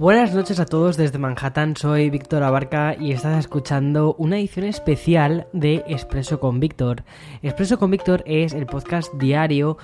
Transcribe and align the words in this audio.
Buenas 0.00 0.32
noches 0.32 0.58
a 0.60 0.64
todos 0.64 0.96
desde 0.96 1.18
Manhattan, 1.18 1.76
soy 1.76 2.08
Víctor 2.08 2.42
Abarca 2.42 2.96
y 2.98 3.12
estás 3.12 3.38
escuchando 3.38 4.14
una 4.14 4.38
edición 4.38 4.64
especial 4.64 5.46
de 5.52 5.84
Expreso 5.86 6.40
con 6.40 6.58
Víctor. 6.58 7.04
Expreso 7.42 7.78
con 7.78 7.90
Víctor 7.90 8.22
es 8.24 8.54
el 8.54 8.64
podcast 8.64 9.12
diario 9.16 9.76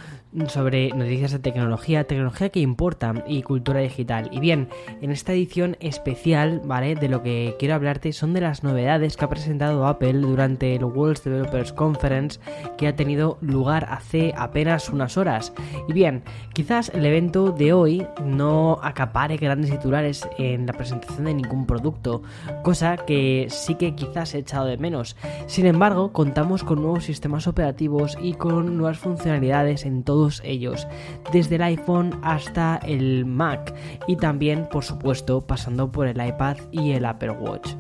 sobre 0.48 0.90
noticias 0.90 1.32
de 1.32 1.38
tecnología, 1.38 2.06
tecnología 2.06 2.50
que 2.50 2.60
importa 2.60 3.24
y 3.26 3.42
cultura 3.42 3.80
digital. 3.80 4.28
Y 4.32 4.40
bien, 4.40 4.68
en 5.00 5.10
esta 5.10 5.32
edición 5.32 5.76
especial, 5.80 6.60
¿vale? 6.64 6.94
De 6.94 7.08
lo 7.08 7.22
que 7.22 7.56
quiero 7.58 7.74
hablarte 7.74 8.12
son 8.12 8.32
de 8.32 8.42
las 8.42 8.62
novedades 8.62 9.16
que 9.16 9.24
ha 9.24 9.28
presentado 9.28 9.86
Apple 9.86 10.14
durante 10.14 10.74
el 10.74 10.84
World 10.84 11.22
Developers 11.22 11.72
Conference 11.72 12.40
que 12.76 12.88
ha 12.88 12.96
tenido 12.96 13.38
lugar 13.40 13.88
hace 13.90 14.34
apenas 14.36 14.90
unas 14.90 15.16
horas. 15.16 15.52
Y 15.88 15.92
bien, 15.92 16.22
quizás 16.52 16.90
el 16.94 17.06
evento 17.06 17.50
de 17.50 17.72
hoy 17.72 18.06
no 18.24 18.78
acapare 18.82 19.36
grandes 19.36 19.70
titulares 19.70 20.28
en 20.38 20.66
la 20.66 20.72
presentación 20.72 21.24
de 21.24 21.34
ningún 21.34 21.66
producto, 21.66 22.22
cosa 22.62 22.96
que 22.96 23.46
sí 23.48 23.76
que 23.76 23.94
quizás 23.94 24.34
he 24.34 24.38
echado 24.38 24.66
de 24.66 24.76
menos. 24.76 25.16
Sin 25.46 25.66
embargo, 25.66 26.12
contamos 26.12 26.62
con 26.62 26.82
nuevos 26.82 27.04
sistemas 27.04 27.46
operativos 27.46 28.18
y 28.20 28.34
con 28.34 28.76
nuevas 28.76 28.98
funcionalidades 28.98 29.86
en 29.86 30.02
todo 30.02 30.25
ellos, 30.44 30.86
desde 31.32 31.56
el 31.56 31.62
iPhone 31.62 32.18
hasta 32.22 32.80
el 32.84 33.24
Mac 33.26 33.74
y 34.06 34.16
también, 34.16 34.68
por 34.70 34.84
supuesto, 34.84 35.40
pasando 35.40 35.90
por 35.90 36.06
el 36.06 36.24
iPad 36.24 36.56
y 36.70 36.92
el 36.92 37.04
Apple 37.04 37.30
Watch. 37.30 37.70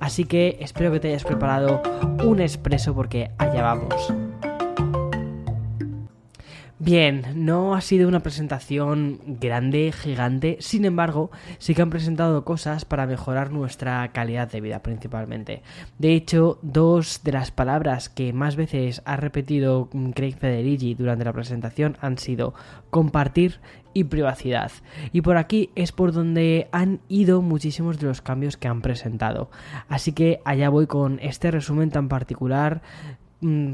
Así 0.00 0.24
que 0.24 0.56
espero 0.60 0.90
que 0.92 1.00
te 1.00 1.08
hayas 1.08 1.24
preparado 1.24 1.82
un 2.24 2.40
expreso 2.40 2.94
porque 2.94 3.30
allá 3.38 3.62
vamos. 3.62 4.29
Bien, 6.82 7.26
no 7.34 7.74
ha 7.74 7.82
sido 7.82 8.08
una 8.08 8.20
presentación 8.20 9.20
grande, 9.38 9.92
gigante, 9.92 10.56
sin 10.60 10.86
embargo, 10.86 11.30
sí 11.58 11.74
que 11.74 11.82
han 11.82 11.90
presentado 11.90 12.42
cosas 12.46 12.86
para 12.86 13.06
mejorar 13.06 13.52
nuestra 13.52 14.08
calidad 14.12 14.50
de 14.50 14.62
vida 14.62 14.82
principalmente. 14.82 15.62
De 15.98 16.14
hecho, 16.14 16.58
dos 16.62 17.20
de 17.22 17.32
las 17.32 17.50
palabras 17.50 18.08
que 18.08 18.32
más 18.32 18.56
veces 18.56 19.02
ha 19.04 19.16
repetido 19.16 19.90
Craig 20.14 20.38
Federici 20.38 20.94
durante 20.94 21.26
la 21.26 21.34
presentación 21.34 21.98
han 22.00 22.16
sido 22.16 22.54
compartir 22.88 23.60
y 23.92 24.04
privacidad. 24.04 24.72
Y 25.12 25.20
por 25.20 25.36
aquí 25.36 25.70
es 25.74 25.92
por 25.92 26.12
donde 26.12 26.68
han 26.72 27.00
ido 27.08 27.42
muchísimos 27.42 27.98
de 27.98 28.06
los 28.06 28.22
cambios 28.22 28.56
que 28.56 28.68
han 28.68 28.80
presentado. 28.82 29.50
Así 29.88 30.12
que 30.12 30.40
allá 30.44 30.68
voy 30.68 30.86
con 30.86 31.18
este 31.20 31.50
resumen 31.50 31.90
tan 31.90 32.08
particular 32.08 32.82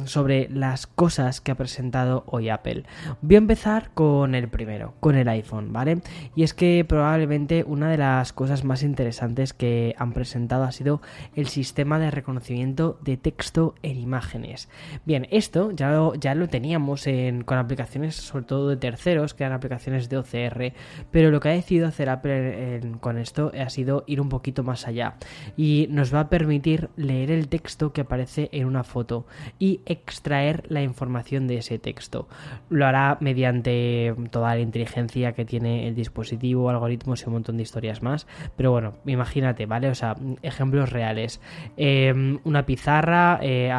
sobre 0.05 0.49
las 0.49 0.87
cosas 0.87 1.41
que 1.41 1.51
ha 1.51 1.57
presentado 1.57 2.25
hoy 2.27 2.49
Apple. 2.49 2.85
Voy 3.21 3.35
a 3.35 3.39
empezar 3.39 3.91
con 3.95 4.35
el 4.35 4.49
primero, 4.49 4.95
con 5.01 5.17
el 5.17 5.29
iPhone, 5.29 5.73
¿vale? 5.73 6.01
Y 6.35 6.45
es 6.45 6.55
que 6.55 6.85
probablemente 6.87 7.65
una 7.67 7.91
de 7.91 7.99
las 7.99 8.33
cosas 8.33 8.65
más 8.65 8.83
interesantes 8.83 9.53
que 9.53 9.95
han 9.99 10.13
presentado 10.13 10.65
ha 10.65 10.73
sido 10.73 11.03
el 11.35 11.49
sistema 11.49 11.99
de 11.99 12.11
reconocimiento 12.11 12.99
de 13.03 13.17
texto 13.17 13.75
en 13.83 13.99
imágenes. 13.99 14.69
Bien, 15.05 15.27
esto 15.31 15.71
ya 15.73 15.91
lo, 15.91 16.15
ya 16.15 16.35
lo 16.35 16.49
teníamos 16.49 17.07
con 17.45 17.59
aplicaciones 17.59 18.15
sobre 18.15 18.45
todo 18.45 18.69
de 18.69 18.77
terceros, 18.77 19.35
que 19.35 19.45
eran 19.45 19.57
aplicaciones 19.57 20.09
de 20.09 20.19
OCR, 20.19 20.73
pero 21.11 21.31
lo 21.31 21.41
que 21.41 21.49
ha 21.49 21.53
decidido 21.53 21.89
hacer 21.89 22.09
Apple 22.09 22.81
con 23.01 23.19
esto 23.19 23.53
ha 23.59 23.69
sido 23.71 24.05
ir 24.07 24.21
un 24.21 24.29
poquito 24.29 24.63
más 24.63 24.87
allá 24.87 25.17
y 25.57 25.89
nos 25.91 26.15
va 26.15 26.21
a 26.21 26.29
permitir 26.29 26.91
leer 26.97 27.31
el 27.31 27.49
texto 27.49 27.93
que 27.93 28.03
aparece 28.03 28.49
en 28.53 28.67
una 28.67 28.85
foto 28.85 29.27
y 29.59 29.81
extraer 29.87 30.65
la 30.69 30.83
información 30.83 31.47
de 31.47 31.59
ese 31.59 31.79
texto. 31.79 32.29
Lo 32.69 32.87
hará 32.87 33.17
mediante 33.21 34.15
toda 34.31 34.55
la 34.55 34.61
inteligencia 34.61 35.33
que 35.33 35.45
tiene 35.45 35.89
el 35.89 35.95
dispositivo, 35.95 36.69
algoritmos 36.69 37.23
y 37.23 37.27
un 37.27 37.35
montón 37.35 37.57
de 37.57 37.63
historias 37.63 38.03
más. 38.03 38.27
Pero 38.57 38.71
bueno, 38.71 38.95
imagínate, 39.07 39.67
¿vale? 39.67 39.89
O 39.89 39.95
sea, 39.95 40.17
ejemplos 40.43 40.91
reales. 40.91 41.41
Em, 41.77 42.39
una 42.45 42.67
pizarra, 42.67 43.39
eh, 43.43 43.73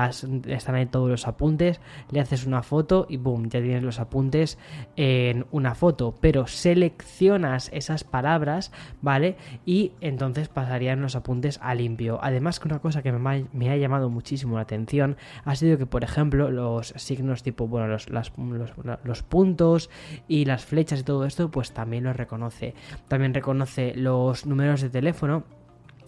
están 0.47 0.75
ahí 0.75 0.85
todos 0.85 1.09
los 1.09 1.27
apuntes, 1.27 1.79
le 2.11 2.19
haces 2.19 2.45
una 2.45 2.63
foto 2.63 3.05
y 3.09 3.17
boom, 3.17 3.49
ya 3.49 3.61
tienes 3.61 3.83
los 3.83 3.99
apuntes 3.99 4.57
en 4.95 5.45
una 5.51 5.75
foto. 5.75 6.15
Pero 6.21 6.47
seleccionas 6.47 7.69
esas 7.73 8.03
palabras, 8.03 8.71
¿vale? 9.01 9.35
Y 9.65 9.91
entonces 10.01 10.47
pasarían 10.49 11.01
los 11.01 11.15
apuntes 11.15 11.59
a 11.61 11.75
limpio. 11.75 12.19
Además 12.21 12.59
que 12.59 12.67
una 12.67 12.79
cosa 12.79 13.03
que 13.03 13.11
me, 13.11 13.45
me 13.53 13.69
ha 13.69 13.77
llamado 13.77 14.09
muchísimo 14.09 14.55
la 14.55 14.63
atención 14.63 15.17
ha 15.45 15.55
sido 15.55 15.66
que, 15.75 15.85
por 15.85 16.03
ejemplo, 16.03 16.51
los 16.51 16.93
signos 16.95 17.43
tipo, 17.43 17.67
bueno, 17.67 17.87
los, 17.87 18.07
los, 18.09 19.23
puntos 19.23 19.89
y 20.27 20.45
las 20.45 20.65
flechas 20.65 20.99
y 20.99 21.03
todo 21.03 21.25
esto, 21.25 21.49
pues 21.49 21.71
también 21.71 22.03
los 22.03 22.15
reconoce. 22.15 22.75
También 23.07 23.33
reconoce 23.33 23.93
los 23.95 24.45
números 24.45 24.81
de 24.81 24.89
teléfono 24.89 25.43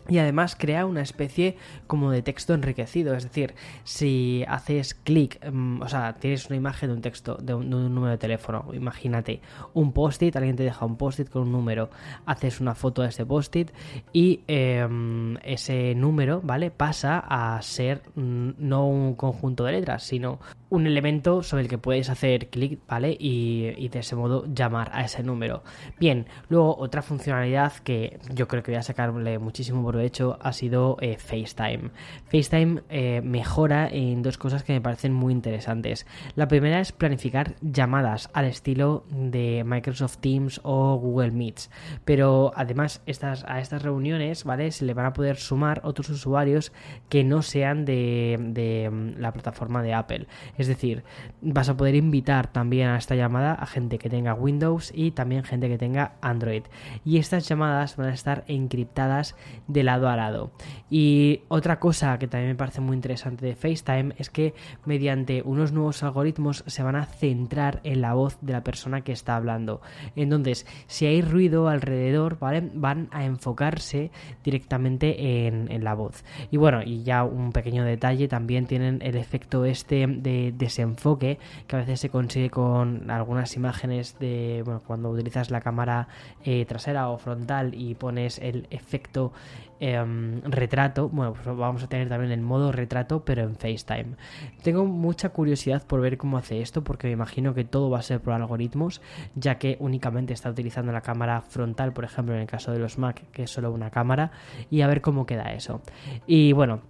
y 0.10 0.18
además 0.18 0.56
crea 0.58 0.86
una 0.86 1.02
especie 1.02 1.58
como 1.88 2.12
de 2.12 2.22
texto 2.22 2.54
enriquecido. 2.54 3.14
Es 3.14 3.24
decir, 3.24 3.54
si 3.84 4.44
haces 4.48 4.94
clic, 4.94 5.40
mm, 5.50 5.82
o 5.82 5.88
sea, 5.88 6.14
tienes 6.14 6.48
una 6.48 6.56
imagen 6.56 6.90
de 6.90 6.96
un 6.96 7.02
texto, 7.02 7.36
de 7.36 7.54
un, 7.54 7.70
número 7.70 8.12
de 8.12 8.18
teléfono, 8.18 8.66
imagínate 8.74 9.42
un 9.74 9.94
post-it, 9.94 10.36
alguien 10.36 10.56
te 10.56 10.64
deja 10.64 10.86
un 10.86 10.98
post-it 10.98 11.30
con 11.30 11.44
un 11.44 11.52
número, 11.52 11.90
haces 12.26 12.60
una 12.60 12.76
foto 12.76 13.02
de 13.02 13.10
ese 13.10 13.26
post-it 13.26 13.72
y 14.14 14.42
em, 14.48 15.38
ese 15.44 15.96
número, 15.96 16.42
¿vale? 16.44 16.72
Pasa 16.72 17.20
a 17.20 17.62
ser 17.62 18.02
mm, 18.16 18.52
no 18.58 18.88
un 18.88 19.16
conjunto 19.16 19.64
de 19.66 19.74
letras, 19.74 20.04
sino 20.04 20.40
un 20.70 20.86
elemento 20.86 21.44
sobre 21.44 21.64
el 21.64 21.70
que 21.70 21.78
puedes 21.78 22.10
hacer 22.10 22.50
clic, 22.50 22.80
¿vale? 22.88 23.16
Y, 23.20 23.90
de 23.90 24.00
ese 24.00 24.16
modo 24.16 24.46
llamar 24.54 24.92
a 24.94 25.04
ese 25.04 25.24
número. 25.24 25.64
Bien, 26.00 26.28
luego 26.48 26.78
otra 26.78 27.02
funcionalidad 27.02 27.74
que 27.84 28.20
yo 28.34 28.48
creo 28.48 28.62
que 28.62 28.72
voy 28.72 28.80
a 28.80 28.84
sacarle 28.84 29.40
muchísimo 29.40 29.82
por 29.82 30.00
hecho 30.00 30.38
ha 30.42 30.54
sido 30.54 30.98
eh, 31.02 31.18
FaceTime. 31.18 31.90
FaceTime 32.32 32.84
eh, 32.90 33.22
mejora 33.24 33.88
en 33.88 34.22
dos 34.22 34.38
cosas 34.38 34.64
que 34.64 34.74
me 34.74 34.82
parecen 34.82 35.12
muy 35.14 35.34
interesantes. 35.34 36.06
La 36.36 36.48
primera 36.48 36.80
es 36.80 36.92
planificar 36.92 37.56
llamadas 37.62 38.30
al 38.34 38.46
estilo 38.46 39.06
de 39.10 39.64
Microsoft 39.66 40.18
Teams 40.18 40.62
o 40.64 40.98
Google 40.98 41.32
Meets. 41.32 41.72
Pero 42.06 42.52
además 42.56 43.02
estas, 43.08 43.44
a 43.48 43.60
estas 43.60 43.82
reuniones, 43.82 44.44
¿vale? 44.44 44.72
Se 44.72 44.86
le 44.86 44.94
van 44.94 45.08
a 45.08 45.14
poder 45.14 45.38
sumar 45.38 45.82
otros 45.84 46.10
usuarios 46.10 46.72
que 47.10 47.24
no 47.24 47.42
sean 47.42 47.86
de, 47.86 48.38
de 48.40 48.90
mm, 48.90 49.20
la 49.20 49.34
plataforma 49.34 49.82
de 49.82 49.94
Apple. 49.94 50.28
Es 50.60 50.68
decir, 50.68 51.04
vas 51.42 51.70
a 51.70 51.78
poder 51.78 51.96
invitar 51.96 52.52
también 52.52 52.90
a 52.90 52.98
esta 52.98 53.16
llamada 53.16 53.54
a 53.54 53.66
gente 53.66 53.98
que 53.98 54.10
tenga 54.10 54.34
Windows 54.34 54.92
y 54.94 55.12
también 55.12 55.46
gente 55.46 55.70
que 55.70 55.78
tenga 55.78 56.16
Android. 56.22 56.64
Y 57.06 57.18
estas 57.18 57.48
llamadas 57.48 57.96
van 57.96 58.10
a 58.10 58.14
estar 58.14 58.44
encriptadas 58.48 59.38
de 59.68 59.84
lado 59.84 60.10
a 60.10 60.18
lado. 60.18 60.52
Y 60.90 61.44
otra 61.48 61.80
cosa 61.80 62.20
que 62.20 62.28
también 62.28 62.52
me 62.52 62.58
parece 62.58 62.82
muy 62.82 62.96
interesante 62.96 63.46
de 63.46 63.56
FaceTime 63.56 64.14
es 64.18 64.30
que 64.30 64.54
mediante 64.84 65.44
unos 65.44 65.72
nuevos 65.72 66.04
algoritmos 66.04 66.66
se 66.68 66.84
van 66.84 66.98
a 66.98 67.06
centrar 67.06 67.80
en 67.86 68.02
la 68.02 68.14
voz 68.14 68.38
de 68.42 68.52
la 68.52 68.64
persona 68.64 69.00
que 69.02 69.14
está 69.14 69.38
hablando. 69.38 69.80
Entonces, 70.18 70.68
si 70.88 71.06
hay 71.06 71.22
ruido 71.22 71.70
alrededor, 71.70 72.38
¿vale? 72.38 72.70
Van 72.74 73.08
a 73.12 73.24
enfocarse 73.24 74.12
directamente 74.44 75.48
en, 75.48 75.72
en 75.72 75.86
la 75.86 75.94
voz. 75.94 76.26
Y 76.52 76.58
bueno, 76.58 76.82
y 76.84 77.04
ya 77.04 77.24
un 77.24 77.54
pequeño 77.54 77.86
detalle, 77.86 78.28
también 78.28 78.66
tienen 78.66 79.00
el 79.02 79.16
efecto 79.16 79.64
este 79.64 80.06
de 80.06 80.49
desenfoque 80.52 81.40
que 81.68 81.76
a 81.76 81.80
veces 81.80 82.00
se 82.00 82.10
consigue 82.10 82.50
con 82.50 83.10
algunas 83.12 83.56
imágenes 83.56 84.18
de 84.20 84.62
bueno, 84.66 84.82
cuando 84.86 85.10
utilizas 85.10 85.52
la 85.52 85.62
cámara 85.62 86.08
eh, 86.44 86.66
trasera 86.66 87.10
o 87.10 87.18
frontal 87.18 87.74
y 87.74 87.96
pones 87.96 88.40
el 88.40 88.68
efecto 88.70 89.32
em, 89.80 90.42
retrato. 90.44 91.10
Bueno, 91.10 91.34
pues 91.34 91.46
vamos 91.46 91.84
a 91.84 91.88
tener 91.88 92.10
también 92.10 92.32
el 92.32 92.42
modo 92.42 92.72
retrato, 92.72 93.24
pero 93.24 93.44
en 93.44 93.56
FaceTime. 93.56 94.16
Tengo 94.64 94.86
mucha 94.86 95.30
curiosidad 95.30 95.86
por 95.86 96.02
ver 96.02 96.18
cómo 96.18 96.38
hace 96.38 96.62
esto, 96.62 96.84
porque 96.84 97.08
me 97.08 97.14
imagino 97.14 97.54
que 97.54 97.64
todo 97.64 97.90
va 97.90 98.00
a 98.00 98.04
ser 98.04 98.20
por 98.20 98.34
algoritmos, 98.34 99.02
ya 99.36 99.58
que 99.58 99.78
únicamente 99.80 100.34
está 100.34 100.50
utilizando 100.50 100.92
la 100.92 101.02
cámara 101.02 101.42
frontal, 101.42 101.94
por 101.94 102.06
ejemplo, 102.06 102.36
en 102.36 102.42
el 102.42 102.48
caso 102.48 102.72
de 102.72 102.80
los 102.80 102.98
Mac, 102.98 103.24
que 103.32 103.44
es 103.44 103.52
solo 103.52 103.72
una 103.72 103.90
cámara, 103.90 104.32
y 104.70 104.82
a 104.82 104.88
ver 104.88 105.02
cómo 105.02 105.26
queda 105.26 105.54
eso. 105.54 105.82
Y 106.28 106.54
bueno, 106.54 106.82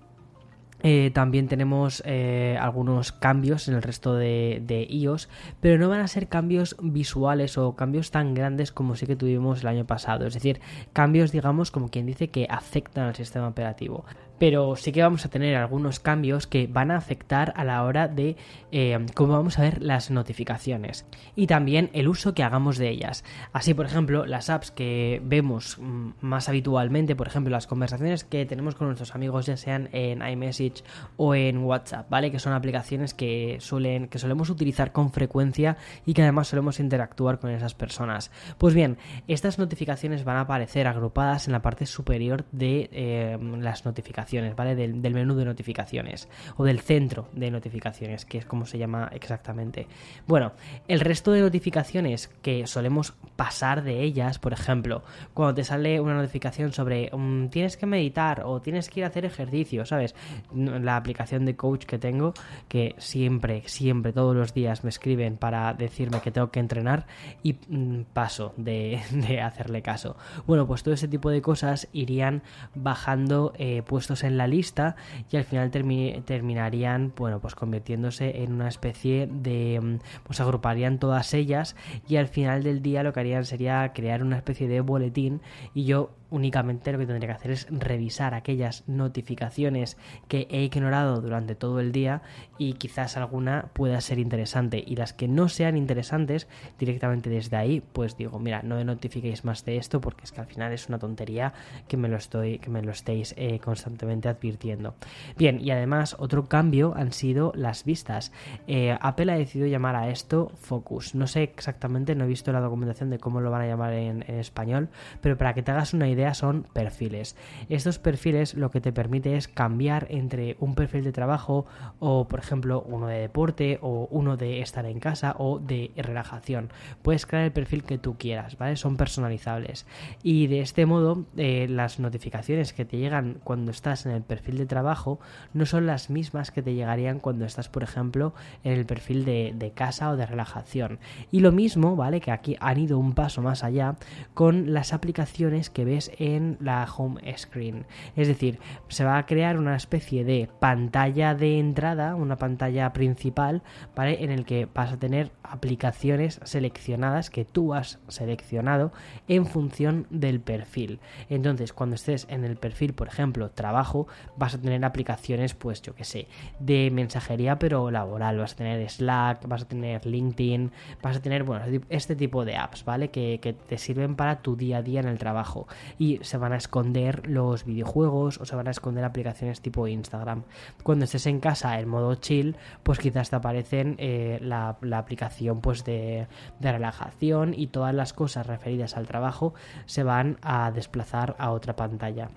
eh, 0.82 1.12
también 1.14 1.48
tenemos 1.48 2.02
eh, 2.06 2.58
algunos 2.60 3.12
cambios 3.12 3.68
en 3.68 3.76
el 3.76 3.82
resto 3.82 4.16
de, 4.16 4.62
de, 4.66 4.84
iOS, 4.90 5.30
pero 5.60 5.78
no 5.78 5.90
van 5.90 6.00
a 6.00 6.08
ser 6.08 6.28
cambios 6.28 6.76
visuales 6.82 7.58
o 7.58 7.76
cambios 7.76 8.12
tan 8.12 8.34
grandes 8.34 8.72
como 8.72 8.96
sí 8.96 9.06
que 9.06 9.16
tuvimos 9.16 9.62
el 9.62 9.68
año 9.68 9.86
pasado. 9.86 10.26
Es 10.26 10.34
decir, 10.34 10.62
cambios, 10.94 11.32
digamos, 11.32 11.72
como 11.72 11.90
quien 11.90 12.06
dice 12.06 12.30
que 12.30 12.48
afectan 12.50 13.08
al 13.08 13.16
sistema 13.16 13.48
operativo 13.48 14.06
pero 14.40 14.76
sí 14.76 14.92
que 14.92 15.04
vamos 15.04 15.26
a 15.26 15.30
tener 15.30 15.56
algunos 15.56 16.00
cambios 16.00 16.48
que 16.48 16.68
van 16.68 16.92
a 16.92 16.98
afectar 16.98 17.54
a 17.56 17.64
la 17.64 17.84
hora 17.84 18.08
de 18.08 18.38
eh, 18.72 18.98
cómo 19.14 19.34
vamos 19.34 19.60
a 19.60 19.64
ver 19.64 19.82
las 19.82 20.10
notificaciones 20.12 21.06
y 21.36 21.48
también 21.48 21.90
el 21.94 22.08
uso 22.08 22.34
que 22.34 22.44
hagamos 22.44 22.78
de 22.78 22.90
ellas. 22.90 23.24
Así, 23.54 23.74
por 23.74 23.86
ejemplo, 23.86 24.26
las 24.26 24.50
apps 24.50 24.72
que 24.72 25.22
vemos 25.24 25.78
mm, 25.80 26.12
más 26.22 26.50
habitualmente, 26.50 27.16
por 27.16 27.28
ejemplo, 27.28 27.52
las 27.52 27.68
conversaciones 27.68 28.24
que 28.24 28.46
tenemos 28.46 28.76
con 28.76 28.88
nuestros 28.88 29.16
amigos, 29.16 29.46
ya 29.46 29.58
sean 29.58 29.90
en 29.92 30.26
iMessage 30.26 30.84
o 31.18 31.36
en 31.36 31.60
WhatsApp, 31.60 32.10
¿vale? 32.10 32.32
Que 32.32 32.40
son 32.40 32.54
aplicaciones 32.54 33.14
que 33.14 33.58
suelen 33.60 34.08
que 34.08 34.20
solemos 34.20 34.50
utilizar 34.50 34.92
con 34.92 35.12
frecuencia 35.12 35.78
y 36.06 36.14
que 36.14 36.22
además 36.22 36.48
solemos 36.48 36.80
interactuar 36.80 37.40
con 37.40 37.52
esas 37.52 37.74
personas. 37.74 38.32
Pues 38.58 38.74
bien, 38.74 38.98
estas 39.28 39.60
notificaciones 39.60 40.24
van 40.24 40.38
a 40.38 40.42
aparecer 40.42 40.88
agrupadas 40.88 41.48
en 41.48 41.54
la 41.54 41.62
parte 41.62 41.86
superior 41.86 42.46
de 42.52 42.90
eh, 42.92 43.38
las 43.60 43.86
notificaciones, 43.86 44.29
¿vale? 44.56 44.76
Del, 44.76 45.14
menú 45.14 45.36
de 45.36 45.46
notificaciones 45.46 46.28
o 46.58 46.64
del 46.64 46.80
centro 46.80 47.30
de 47.34 47.52
notificaciones, 47.52 48.26
que 48.26 48.38
es 48.38 48.46
como 48.46 48.66
se 48.66 48.78
llama 48.78 49.10
exactamente. 49.14 49.88
Bueno, 50.28 50.54
el 50.88 51.00
resto 51.00 51.32
de 51.32 51.42
notificaciones 51.42 52.28
que 52.42 52.68
solemos 52.68 53.14
pasar 53.36 53.84
de 53.84 54.02
ellas, 54.02 54.40
por 54.40 54.54
ejemplo, 54.54 55.04
cuando 55.34 55.56
te 55.56 55.64
sale 55.64 56.00
una 56.00 56.14
notificación 56.14 56.74
sobre 56.74 57.10
um, 57.14 57.50
tienes 57.50 57.78
que 57.78 57.86
meditar 57.86 58.44
o 58.46 58.62
tienes 58.62 58.90
que 58.90 59.00
ir 59.00 59.04
a 59.06 59.08
hacer 59.08 59.26
ejercicio, 59.26 59.86
¿sabes? 59.86 60.16
La 60.54 60.96
aplicación 60.96 61.46
de 61.46 61.56
coach 61.56 61.86
que 61.86 61.98
tengo, 61.98 62.34
que 62.68 62.96
siempre, 62.98 63.64
siempre, 63.66 64.14
todos 64.14 64.36
los 64.36 64.54
días 64.54 64.84
me 64.84 64.90
escriben 64.90 65.38
para 65.38 65.74
decirme 65.74 66.22
que 66.22 66.32
tengo 66.32 66.52
que 66.52 66.60
entrenar 66.60 67.08
y 67.44 67.54
mm, 67.54 68.04
paso 68.14 68.54
de, 68.58 69.00
hacerle 69.44 69.82
caso. 69.82 70.16
Bueno, 70.46 70.68
pues 70.68 70.84
todo 70.84 70.94
ese 70.94 71.08
tipo 71.08 71.30
de 71.30 71.42
cosas 71.42 71.88
irían 71.94 72.44
bajando 72.76 73.54
eh, 73.58 73.84
puestos 73.84 74.19
en 74.24 74.38
la 74.38 74.48
lista 74.48 74.96
y 75.32 75.38
al 75.38 75.44
final 75.44 75.72
terminarían, 75.72 77.14
bueno, 77.16 77.40
pues 77.40 77.56
convirtiéndose 77.56 78.44
en 78.44 78.54
una 78.54 78.68
especie 78.68 79.28
de, 79.28 79.80
mm, 79.82 80.00
pues 80.24 80.40
agruparían 80.40 81.00
todas 81.00 81.34
ellas 81.34 81.76
y 82.08 82.18
al 82.18 82.28
final 82.28 82.64
del 82.64 82.82
día 82.82 83.04
lo 83.04 83.14
que 83.14 83.20
harían 83.20 83.46
sería 83.46 83.92
crear 83.94 84.24
una 84.24 84.38
especie 84.38 84.68
de 84.68 84.82
boletín 84.82 85.42
y 85.74 85.86
yo 85.86 86.12
únicamente 86.30 86.92
lo 86.92 87.00
que 87.00 87.06
tendría 87.06 87.30
que 87.30 87.36
hacer 87.36 87.52
es 87.52 87.68
revisar 87.70 88.34
aquellas 88.34 88.84
notificaciones 88.88 89.98
que 90.28 90.48
he 90.50 90.64
ignorado 90.64 91.22
durante 91.22 91.56
todo 91.56 91.80
el 91.80 91.92
día 91.92 92.22
y 92.58 92.74
quizás 92.74 93.18
alguna 93.18 93.70
pueda 93.74 94.00
ser 94.02 94.20
interesante. 94.20 94.84
Y 94.86 94.96
las 94.96 95.14
que 95.14 95.28
no 95.28 95.50
sean 95.50 95.78
interesantes 95.78 96.48
directamente 96.78 97.30
desde 97.30 97.58
ahí 97.58 97.82
pues 97.94 98.18
digo 98.18 98.40
mira 98.40 98.62
no 98.64 98.76
me 98.76 98.86
notifiquéis 98.86 99.46
más 99.46 99.66
de 99.66 99.78
esto 99.78 100.02
porque 100.02 100.24
es 100.24 100.32
que 100.32 100.42
al 100.42 100.48
final 100.48 100.72
es 100.74 100.88
una 100.90 101.00
tontería 101.00 101.54
que 101.88 101.98
me 101.98 102.08
lo 102.08 102.18
estoy 102.18 102.60
que 102.60 102.70
me 102.70 102.82
lo 102.82 102.92
estéis 102.92 103.34
eh, 103.38 103.60
constantemente 103.60 104.30
advirtiendo 104.30 104.96
bien 105.38 105.60
y 105.62 105.72
además 105.72 106.16
otro 106.20 106.48
cambio 106.48 106.94
han 106.96 107.12
sido 107.12 107.52
las 107.56 107.84
vistas. 107.84 108.32
Eh, 108.68 108.98
Apple 109.02 109.32
ha 109.32 109.36
decidido 109.36 109.68
llamar 109.68 109.96
a 109.96 110.10
esto 110.10 110.52
focus. 110.56 111.16
No 111.16 111.28
sé 111.28 111.44
exactamente 111.44 112.16
no 112.16 112.26
he 112.26 112.28
visto 112.28 112.52
la 112.52 112.60
documentación 112.60 113.10
de 113.10 113.20
cómo 113.20 113.42
lo 113.42 113.52
van 113.52 113.62
a 113.62 113.68
llamar 113.68 113.94
en, 113.94 114.24
en 114.28 114.40
español 114.40 114.90
pero 115.22 115.38
para 115.38 115.54
que 115.54 115.64
te 115.64 115.72
hagas 115.72 115.94
una 115.94 116.08
idea 116.08 116.19
son 116.34 116.66
perfiles. 116.74 117.36
Estos 117.70 118.00
perfiles 118.00 118.54
lo 118.54 118.72
que 118.72 118.82
te 118.82 118.92
permite 118.92 119.36
es 119.36 119.48
cambiar 119.48 120.08
entre 120.10 120.56
un 120.60 120.76
perfil 120.76 121.04
de 121.04 121.12
trabajo 121.12 121.66
o, 122.00 122.28
por 122.28 122.40
ejemplo, 122.40 122.84
uno 122.88 123.08
de 123.08 123.20
deporte 123.20 123.80
o 123.82 124.08
uno 124.12 124.38
de 124.38 124.62
estar 124.62 124.86
en 124.86 125.00
casa 125.00 125.36
o 125.38 125.60
de 125.60 125.92
relajación. 125.96 126.70
Puedes 127.02 127.26
crear 127.26 127.46
el 127.46 127.52
perfil 127.52 127.84
que 127.84 127.98
tú 127.98 128.18
quieras, 128.18 128.58
¿vale? 128.58 128.76
Son 128.76 128.98
personalizables. 128.98 129.86
Y 130.24 130.48
de 130.48 130.62
este 130.62 130.86
modo, 130.86 131.26
eh, 131.38 131.68
las 131.70 132.00
notificaciones 132.00 132.74
que 132.74 132.86
te 132.86 132.98
llegan 132.98 133.40
cuando 133.44 133.72
estás 133.72 134.06
en 134.06 134.12
el 134.12 134.22
perfil 134.22 134.58
de 134.58 134.66
trabajo 134.66 135.20
no 135.54 135.66
son 135.66 135.86
las 135.86 136.10
mismas 136.10 136.52
que 136.52 136.62
te 136.62 136.74
llegarían 136.74 137.20
cuando 137.20 137.46
estás, 137.46 137.70
por 137.70 137.84
ejemplo, 137.84 138.34
en 138.64 138.74
el 138.74 138.86
perfil 138.86 139.26
de, 139.26 139.54
de 139.56 139.72
casa 139.72 140.10
o 140.12 140.18
de 140.18 140.26
relajación. 140.26 141.00
Y 141.32 141.40
lo 141.40 141.52
mismo, 141.52 141.96
¿vale? 141.96 142.22
Que 142.22 142.32
aquí 142.32 142.58
han 142.60 142.80
ido 142.80 142.98
un 142.98 143.14
paso 143.14 143.42
más 143.42 143.64
allá 143.64 143.96
con 144.34 144.74
las 144.74 144.94
aplicaciones 144.94 145.70
que 145.70 145.86
ves 145.86 146.09
en 146.18 146.58
la 146.60 146.86
home 146.86 147.22
screen. 147.38 147.86
Es 148.16 148.28
decir, 148.28 148.60
se 148.88 149.04
va 149.04 149.18
a 149.18 149.26
crear 149.26 149.58
una 149.58 149.76
especie 149.76 150.24
de 150.24 150.50
pantalla 150.60 151.36
de 151.36 151.60
entrada, 151.60 152.16
una 152.16 152.38
pantalla 152.38 152.92
principal, 152.94 153.62
¿vale? 153.96 154.24
En 154.24 154.32
el 154.32 154.46
que 154.46 154.68
vas 154.74 154.94
a 154.94 154.98
tener 154.98 155.32
aplicaciones 155.44 156.40
seleccionadas 156.44 157.30
que 157.30 157.46
tú 157.46 157.74
has 157.74 158.00
seleccionado 158.08 158.92
en 159.28 159.46
función 159.46 160.08
del 160.10 160.40
perfil. 160.40 161.00
Entonces, 161.30 161.74
cuando 161.74 161.96
estés 161.96 162.28
en 162.30 162.44
el 162.44 162.58
perfil, 162.58 162.94
por 162.94 163.08
ejemplo, 163.08 163.50
trabajo, 163.52 164.08
vas 164.38 164.56
a 164.56 164.62
tener 164.62 164.84
aplicaciones, 164.86 165.54
pues 165.54 165.82
yo 165.82 165.96
que 165.96 166.04
sé, 166.04 166.28
de 166.60 166.92
mensajería 166.92 167.60
pero 167.60 167.92
laboral. 167.92 168.38
Vas 168.38 168.54
a 168.54 168.56
tener 168.58 168.90
Slack, 168.90 169.48
vas 169.48 169.64
a 169.64 169.68
tener 169.68 170.06
LinkedIn, 170.06 170.72
vas 171.02 171.18
a 171.18 171.22
tener, 171.22 171.44
bueno, 171.44 171.66
este 171.90 172.16
tipo 172.16 172.46
de 172.46 172.56
apps, 172.56 172.86
¿vale? 172.86 173.10
Que, 173.10 173.40
que 173.42 173.54
te 173.54 173.78
sirven 173.78 174.16
para 174.16 174.42
tu 174.42 174.56
día 174.56 174.78
a 174.78 174.82
día 174.82 175.00
en 175.00 175.08
el 175.08 175.18
trabajo 175.18 175.68
y 176.00 176.20
se 176.24 176.38
van 176.38 176.54
a 176.54 176.58
esconder 176.58 177.28
los 177.28 177.66
videojuegos 177.66 178.40
o 178.40 178.46
se 178.46 178.56
van 178.56 178.68
a 178.68 178.72
esconder 178.72 179.04
aplicaciones 179.04 179.62
tipo 179.62 179.88
Instagram. 179.88 180.44
Cuando 180.82 181.06
estés 181.06 181.28
en 181.28 181.40
casa 181.40 181.80
en 181.80 181.88
modo 181.88 182.16
chill, 182.16 182.56
pues 182.82 182.98
quizás 182.98 183.30
te 183.30 183.36
aparecen 183.36 183.96
eh, 184.00 184.40
la, 184.42 184.78
aplicación 184.98 185.62
pues 185.62 185.84
de, 185.84 186.28
de 186.60 186.72
relajación 186.72 187.54
y 187.54 187.68
todas 187.68 187.94
las 187.94 188.14
cosas 188.14 188.48
referidas 188.48 188.98
al 188.98 189.06
trabajo 189.06 189.54
se 189.86 190.04
van 190.04 190.38
a 190.42 190.72
desplazar 190.72 191.36
a 191.38 191.52
otra 191.52 191.76
pantalla 191.76 192.30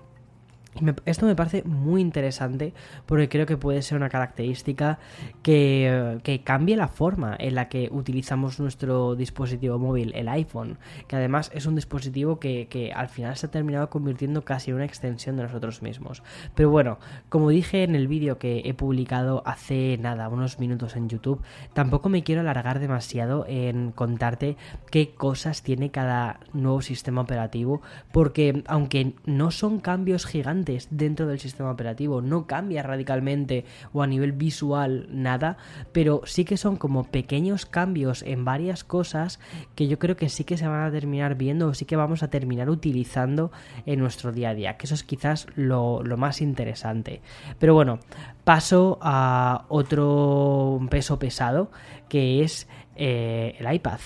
esto 1.05 1.25
me 1.25 1.35
parece 1.35 1.63
muy 1.63 2.01
interesante 2.01 2.73
porque 3.05 3.29
creo 3.29 3.45
que 3.45 3.57
puede 3.57 3.81
ser 3.81 3.97
una 3.97 4.09
característica 4.09 4.99
que, 5.41 6.41
cambie 6.43 6.75
la 6.75 6.87
forma 6.87 7.35
en 7.39 7.55
la 7.55 7.69
que 7.69 7.89
utilizamos 7.91 8.59
nuestro 8.59 9.15
dispositivo 9.15 9.77
móvil, 9.77 10.11
el 10.15 10.27
iPhone, 10.29 10.77
que 11.07 11.15
además 11.15 11.51
es 11.53 11.65
un 11.65 11.75
dispositivo 11.75 12.39
que, 12.39 12.91
al 12.95 13.09
final 13.09 13.35
se 13.37 13.45
ha 13.45 13.51
terminado 13.51 13.89
convirtiendo 13.89 14.43
casi 14.43 14.71
en 14.71 14.77
una 14.77 14.85
extensión 14.85 15.37
de 15.37 15.43
nosotros 15.43 15.81
mismos. 15.81 16.23
Pero 16.55 16.69
bueno, 16.69 16.97
como 17.29 17.49
dije 17.49 17.83
en 17.83 17.95
el 17.95 18.07
vídeo 18.07 18.37
que 18.37 18.61
he 18.65 18.73
publicado 18.73 19.43
hace 19.45 19.97
nada, 19.99 20.29
unos 20.29 20.59
minutos 20.59 20.95
en 20.95 21.09
YouTube, 21.09 21.41
tampoco 21.73 22.09
me 22.09 22.23
quiero 22.23 22.41
alargar 22.41 22.79
demasiado 22.79 23.45
en 23.47 23.91
contarte 23.91 24.57
qué 24.89 25.13
cosas 25.13 25.61
tiene 25.61 25.91
cada 25.91 26.39
nuevo 26.53 26.81
sistema 26.81 27.21
operativo, 27.21 27.81
porque 28.11 28.63
aunque 28.67 29.13
no 29.25 29.51
son 29.51 29.79
cambios 29.79 30.25
gigantes, 30.25 30.62
dentro 30.89 31.27
del 31.27 31.39
sistema 31.39 31.71
operativo. 31.71 32.21
No 32.21 32.47
cambia 32.47 32.83
radicalmente 32.83 33.65
o 33.91 34.01
a 34.01 34.07
nivel 34.07 34.31
visual 34.31 35.07
nada, 35.09 35.57
pero 35.91 36.21
sí 36.25 36.45
que 36.45 36.57
son 36.57 36.77
como 36.77 37.03
pequeños 37.05 37.65
cambios 37.65 38.23
en 38.23 38.45
varias 38.45 38.83
cosas 38.83 39.39
que 39.75 39.87
yo 39.87 39.99
creo 39.99 40.15
que 40.15 40.29
sí 40.29 40.43
que 40.43 40.57
se 40.57 40.67
van 40.67 40.83
a 40.83 40.91
terminar 40.91 41.35
viendo 41.35 41.67
o 41.67 41.73
sí 41.73 41.85
que 41.85 41.95
vamos 41.95 42.23
a 42.23 42.29
terminar 42.29 42.69
utilizando 42.69 43.51
en 43.85 43.99
nuestro 43.99 44.31
día 44.31 44.49
a 44.49 44.55
día, 44.55 44.77
que 44.77 44.85
eso 44.85 44.95
es 44.95 45.03
quizás 45.03 45.47
lo, 45.55 46.03
más 46.17 46.41
interesante. 46.41 47.21
Pero 47.59 47.73
bueno, 47.73 47.99
paso 48.43 48.99
a 49.01 49.65
otro 49.69 50.79
peso 50.89 51.17
pesado 51.19 51.71
que 52.07 52.43
es 52.43 52.67
eh, 52.95 53.55
el 53.59 53.73
iPad 53.73 53.99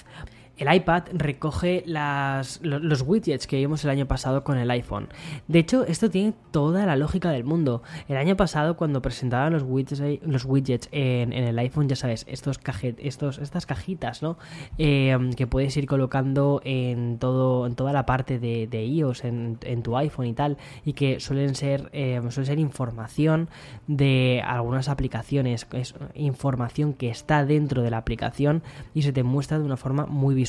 el 0.57 0.74
iPad 0.74 1.04
recoge 1.13 1.83
las, 1.86 2.59
los 2.63 3.04
widgets 3.04 3.45
que 3.45 3.57
vimos 3.57 3.83
el 3.83 3.92
año 3.92 4.07
pasado 4.07 4.44
con 4.44 4.57
el 4.57 4.71
iPhone. 4.71 5.07
De 5.48 5.59
hecho, 5.59 5.86
esto 5.86 6.10
tiene 6.10 6.34
toda 6.51 6.86
la 6.86 6.96
lógica 6.96 7.29
del 7.29 7.43
mundo. 7.43 7.84
El 8.08 8.17
año 8.17 8.36
pasado, 8.36 8.75
cuando 8.75 9.01
presentaban 9.01 9.53
los 9.53 9.63
widgets, 9.63 10.01
los 10.24 10.46
widgets 10.46 10.89
en, 10.91 11.32
el 11.32 11.58
iPhone, 11.60 11.88
ya 11.88 11.96
sabes, 11.96 12.25
estos, 12.27 12.58
cajet, 12.58 12.98
estos 13.01 13.38
estas 13.38 13.65
cajitas, 13.67 14.24
¿no? 14.24 14.38
Em, 14.79 15.34
que 15.34 15.46
puedes 15.46 15.77
ir 15.77 15.86
colocando 15.86 16.62
en, 16.63 17.20
todo, 17.20 17.67
en 17.67 17.75
toda 17.75 17.93
la 17.93 18.05
parte 18.08 18.39
de, 18.39 18.86
iOS, 18.86 19.25
en, 19.25 19.58
tu 19.84 19.96
iPhone 19.96 20.25
y 20.25 20.34
tal, 20.34 20.58
y 20.84 20.93
que 20.93 21.20
suelen 21.20 21.53
ser, 21.53 21.89
em, 21.91 22.32
suelen 22.32 22.48
ser 22.48 22.60
información 22.60 23.50
de 23.86 24.41
algunas 24.43 24.89
aplicaciones, 24.89 25.67
es 25.74 25.93
información 26.15 26.93
que 26.93 27.10
está 27.10 27.46
dentro 27.46 27.84
de 27.84 27.91
la 27.91 27.98
aplicación 27.98 28.63
y 28.96 29.03
se 29.03 29.13
te 29.13 29.22
muestra 29.22 29.60
de 29.60 29.65
una 29.65 29.77
forma 29.77 30.08
muy 30.08 30.34
visual 30.34 30.47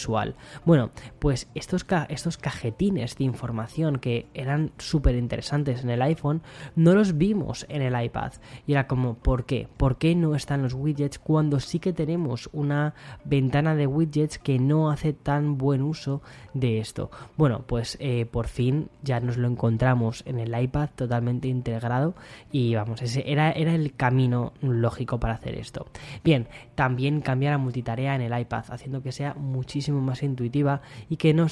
bueno, 0.65 0.91
pues 1.19 1.49
estos, 1.55 1.87
estos 2.09 2.39
cajetines 2.39 3.17
de 3.17 3.25
información 3.25 3.99
que 3.99 4.27
eran 4.35 4.73
súper 4.79 5.17
interesantes 5.17 5.83
en 5.83 5.91
el 5.91 6.03
iPhone, 6.03 6.43
no 6.77 6.95
los 6.95 7.19
vimos 7.19 7.67
en 7.69 7.83
el 7.83 8.01
iPad. 8.01 8.33
Y 8.67 8.73
era 8.73 8.87
como, 8.87 9.15
¿por 9.15 9.45
qué? 9.45 9.69
¿Por 9.77 9.99
qué 9.99 10.15
no 10.15 10.35
están 10.35 10.63
los 10.63 10.75
widgets 10.75 11.19
cuando 11.19 11.61
sí 11.61 11.79
que 11.79 11.93
tenemos 11.93 12.49
una 12.53 12.95
ventana 13.25 13.75
de 13.75 13.87
widgets 13.87 14.39
que 14.39 14.59
no 14.59 14.91
hace 14.91 15.13
tan 15.13 15.59
buen 15.59 15.83
uso 15.83 16.23
de 16.55 16.79
esto? 16.79 17.11
Bueno, 17.37 17.65
pues 17.67 17.97
eh, 18.01 18.27
por 18.27 18.47
fin 18.49 18.89
ya 19.03 19.21
nos 19.21 19.37
lo 19.37 19.49
encontramos 19.49 20.23
en 20.27 20.39
el 20.39 20.59
iPad 20.61 20.91
totalmente 20.95 21.49
integrado 21.49 22.15
y 22.53 22.75
vamos, 22.75 23.03
ese 23.03 23.25
era, 23.31 23.53
era 23.53 23.75
el 23.75 23.95
camino 23.95 24.53
lógico 24.61 25.19
para 25.19 25.35
hacer 25.35 25.57
esto. 25.57 25.87
Bien, 26.23 26.49
también 26.75 27.21
cambia 27.21 27.51
la 27.51 27.59
multitarea 27.59 28.15
en 28.15 28.23
el 28.23 28.39
iPad, 28.39 28.65
haciendo 28.69 29.03
que 29.03 29.13
sea 29.13 29.35
muchísimo 29.35 29.88
más 29.93 30.23
intuitiva 30.23 30.81
y 31.09 31.17
que 31.17 31.35
no, 31.35 31.47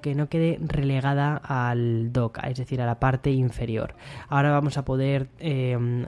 que 0.00 0.14
no 0.14 0.28
quede 0.28 0.58
relegada 0.60 1.36
al 1.36 2.12
dock, 2.12 2.38
es 2.44 2.58
decir, 2.58 2.80
a 2.80 2.86
la 2.86 2.98
parte 2.98 3.30
inferior. 3.30 3.94
Ahora 4.28 4.50
vamos 4.50 4.78
a 4.78 4.84
poder, 4.84 5.28
em, 5.38 6.06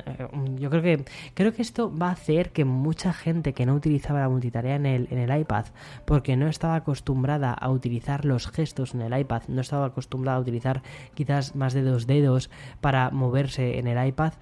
yo 0.56 0.70
creo 0.70 0.82
que 0.82 1.04
creo 1.34 1.52
que 1.52 1.62
esto 1.62 1.92
va 1.96 2.08
a 2.08 2.12
hacer 2.12 2.50
que 2.50 2.64
mucha 2.64 3.12
gente 3.12 3.52
que 3.52 3.66
no 3.66 3.74
utilizaba 3.74 4.20
la 4.20 4.28
multitarea 4.28 4.76
en 4.76 4.86
el, 4.86 5.08
en 5.10 5.18
el 5.18 5.40
iPad, 5.40 5.66
porque 6.04 6.36
no 6.36 6.48
estaba 6.48 6.76
acostumbrada 6.76 7.52
a 7.52 7.70
utilizar 7.70 8.24
los 8.24 8.48
gestos 8.48 8.94
en 8.94 9.02
el 9.02 9.18
iPad, 9.18 9.42
no 9.48 9.60
estaba 9.60 9.86
acostumbrada 9.86 10.38
a 10.38 10.40
utilizar 10.40 10.82
quizás 11.14 11.54
más 11.54 11.74
de 11.74 11.82
dos 11.82 12.06
dedos 12.06 12.50
para 12.80 13.10
moverse 13.10 13.78
en 13.78 13.86
el 13.86 14.06
iPad, 14.06 14.32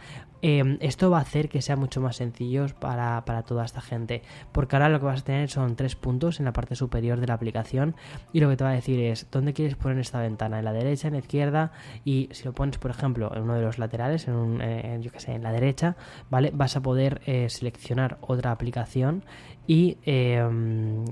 Em, 0.42 0.78
esto 0.80 1.10
va 1.10 1.18
a 1.18 1.20
hacer 1.20 1.48
que 1.48 1.60
sea 1.60 1.76
mucho 1.76 2.00
más 2.00 2.16
sencillo 2.16 2.66
para, 2.78 3.24
para, 3.24 3.42
toda 3.42 3.64
esta 3.64 3.80
gente, 3.80 4.22
porque 4.52 4.76
ahora 4.76 4.88
lo 4.88 4.98
que 4.98 5.06
vas 5.06 5.20
a 5.20 5.24
tener 5.24 5.50
son 5.50 5.76
tres 5.76 5.96
puntos 5.96 6.38
en 6.38 6.46
la 6.46 6.52
parte 6.52 6.74
superior 6.74 7.20
de 7.20 7.26
la 7.26 7.34
aplicación. 7.34 7.94
Y 8.32 8.40
lo 8.40 8.48
que 8.48 8.56
te 8.56 8.64
va 8.64 8.70
a 8.70 8.74
decir 8.74 9.00
es 9.00 9.26
dónde 9.30 9.52
quieres 9.52 9.76
poner 9.76 9.98
esta 9.98 10.20
ventana, 10.20 10.58
en 10.58 10.64
la 10.64 10.72
derecha, 10.72 11.08
en 11.08 11.14
la 11.14 11.20
izquierda 11.20 11.72
y 12.04 12.28
si 12.32 12.44
lo 12.44 12.52
pones, 12.52 12.78
por 12.78 12.90
ejemplo, 12.90 13.30
en 13.34 13.42
uno 13.42 13.54
de 13.54 13.62
los 13.62 13.78
laterales, 13.78 14.28
en, 14.28 14.34
un, 14.34 14.60
eh, 14.62 14.98
yo 15.02 15.10
que 15.10 15.20
sé, 15.20 15.32
en 15.32 15.42
la 15.42 15.52
derecha, 15.52 15.96
¿vale? 16.30 16.50
Vas 16.54 16.76
a 16.76 16.80
poder 16.80 17.20
eh, 17.26 17.48
seleccionar 17.48 18.18
otra 18.20 18.50
aplicación 18.50 19.24
em, 19.68 21.04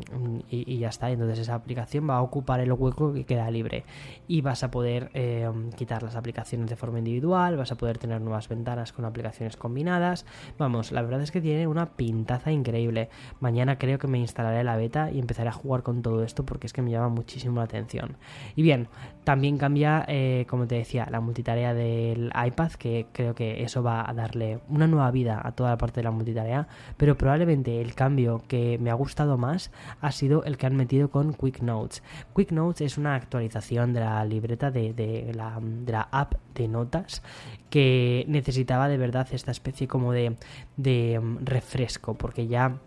y, 0.50 0.74
y, 0.74 0.78
ya 0.78 0.88
está. 0.88 1.10
Entonces 1.10 1.38
esa 1.40 1.54
aplicación 1.54 2.08
va 2.08 2.16
a 2.16 2.22
ocupar 2.22 2.60
el 2.60 2.72
hueco 2.72 3.12
que 3.12 3.24
queda 3.24 3.50
libre. 3.50 3.84
Y 4.26 4.40
vas 4.40 4.64
a 4.64 4.70
poder 4.70 5.10
em, 5.14 5.70
quitar 5.72 6.02
las 6.02 6.16
aplicaciones 6.16 6.68
de 6.68 6.76
forma 6.76 6.98
individual, 6.98 7.56
vas 7.56 7.70
a 7.70 7.76
poder 7.76 7.98
tener 7.98 8.20
nuevas 8.20 8.48
ventanas 8.48 8.92
con 8.92 9.04
aplicaciones 9.04 9.17
combinadas. 9.58 10.26
Vamos, 10.58 10.92
la 10.92 11.02
verdad 11.02 11.20
es 11.22 11.30
que 11.30 11.40
tiene 11.40 11.66
una 11.66 11.86
pintaza 11.86 12.52
increíble. 12.52 13.08
Mañana 13.40 13.78
creo 13.78 13.98
que 13.98 14.06
me 14.06 14.18
instalaré 14.18 14.64
la 14.64 14.76
beta 14.76 15.10
y 15.10 15.18
empezaré 15.18 15.48
a 15.48 15.52
jugar 15.52 15.82
con 15.82 16.02
todo 16.02 16.22
esto 16.22 16.44
porque 16.44 16.66
es 16.66 16.72
que 16.72 16.82
me 16.82 16.90
llama 16.90 17.08
muchísimo 17.08 17.56
la 17.56 17.64
atención. 17.64 18.16
Y 18.56 18.62
bien, 18.62 18.88
también 19.24 19.58
cambia, 19.58 20.04
eh, 20.08 20.46
como 20.48 20.66
te 20.66 20.76
decía, 20.76 21.06
la 21.10 21.20
multitarea 21.20 21.74
del 21.74 22.32
iPad, 22.46 22.72
que 22.72 23.06
creo 23.12 23.34
que 23.34 23.62
eso 23.62 23.82
va 23.82 24.08
a 24.08 24.14
darle 24.14 24.60
una 24.68 24.86
nueva 24.86 25.10
vida 25.10 25.40
a 25.42 25.52
toda 25.52 25.70
la 25.70 25.78
parte 25.78 26.00
de 26.00 26.04
la 26.04 26.10
multitarea, 26.10 26.68
pero 26.96 27.16
probablemente 27.16 27.80
el 27.80 27.94
cambio 27.94 28.42
que 28.48 28.78
me 28.78 28.90
ha 28.90 28.94
gustado 28.94 29.36
más 29.36 29.70
ha 30.00 30.12
sido 30.12 30.44
el 30.44 30.56
que 30.56 30.66
han 30.66 30.76
metido 30.76 31.10
con 31.10 31.34
Quick 31.34 31.60
Notes. 31.60 32.02
Quick 32.34 32.52
Notes 32.52 32.80
es 32.80 32.98
una 32.98 33.14
actualización 33.14 33.92
de 33.92 34.00
la 34.00 34.24
libreta 34.24 34.70
de, 34.70 35.32
la, 35.34 35.58
de 35.60 35.92
la 35.92 36.08
app 36.10 36.34
de 36.54 36.68
notas 36.68 37.22
que 37.70 38.24
necesitaba 38.28 38.88
de 38.88 38.96
verdad 38.96 39.07
esta 39.36 39.50
especie 39.50 39.88
como 39.88 40.12
de, 40.12 40.36
de 40.76 41.18
mm, 41.20 41.44
refresco, 41.44 42.14
porque 42.14 42.46
ya 42.46 42.78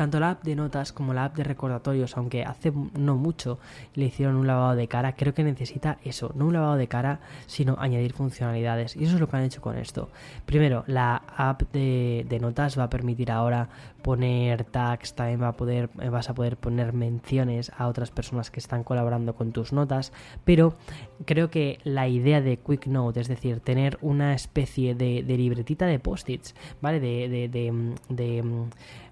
tanto 0.00 0.18
la 0.18 0.30
app 0.30 0.44
de 0.44 0.56
notas 0.56 0.94
como 0.94 1.12
la 1.12 1.26
app 1.26 1.36
de 1.36 1.44
recordatorios, 1.44 2.16
aunque 2.16 2.42
hace 2.42 2.72
no 2.98 3.16
mucho 3.16 3.58
le 3.94 4.06
hicieron 4.06 4.36
un 4.36 4.46
lavado 4.46 4.74
de 4.74 4.88
cara, 4.88 5.12
creo 5.12 5.34
que 5.34 5.44
necesita 5.44 5.98
eso, 6.02 6.32
no 6.34 6.46
un 6.46 6.54
lavado 6.54 6.76
de 6.76 6.88
cara, 6.88 7.20
sino 7.44 7.76
añadir 7.78 8.14
funcionalidades. 8.14 8.96
Y 8.96 9.04
eso 9.04 9.16
es 9.16 9.20
lo 9.20 9.28
que 9.28 9.36
han 9.36 9.42
hecho 9.42 9.60
con 9.60 9.76
esto. 9.76 10.08
Primero, 10.46 10.84
la 10.86 11.20
app 11.36 11.64
de, 11.74 12.38
notas 12.40 12.78
va 12.78 12.84
a 12.84 12.88
permitir 12.88 13.30
ahora 13.30 13.68
poner 14.00 14.64
tags, 14.64 15.12
también 15.12 15.42
va 15.42 15.48
a 15.48 15.52
poder, 15.52 15.90
eh, 16.00 16.08
vas 16.08 16.30
a 16.30 16.34
poder 16.34 16.56
poner 16.56 16.94
menciones 16.94 17.70
a 17.76 17.86
otras 17.86 18.10
personas 18.10 18.50
que 18.50 18.58
están 18.58 18.84
colaborando 18.84 19.34
con 19.34 19.52
tus 19.52 19.74
notas, 19.74 20.14
pero 20.46 20.72
creo 21.26 21.50
que 21.50 21.78
la 21.84 22.08
idea 22.08 22.40
de 22.40 22.56
Quick 22.56 22.86
Note, 22.86 23.20
es 23.20 23.28
decir, 23.28 23.60
tener 23.60 23.98
una 24.00 24.32
especie 24.32 24.94
de, 24.94 25.22
libretita 25.22 25.84
de 25.84 25.98
post-its, 25.98 26.54
¿vale? 26.80 27.00
de, 27.00 27.28
de, 27.28 27.94
de 28.08 28.42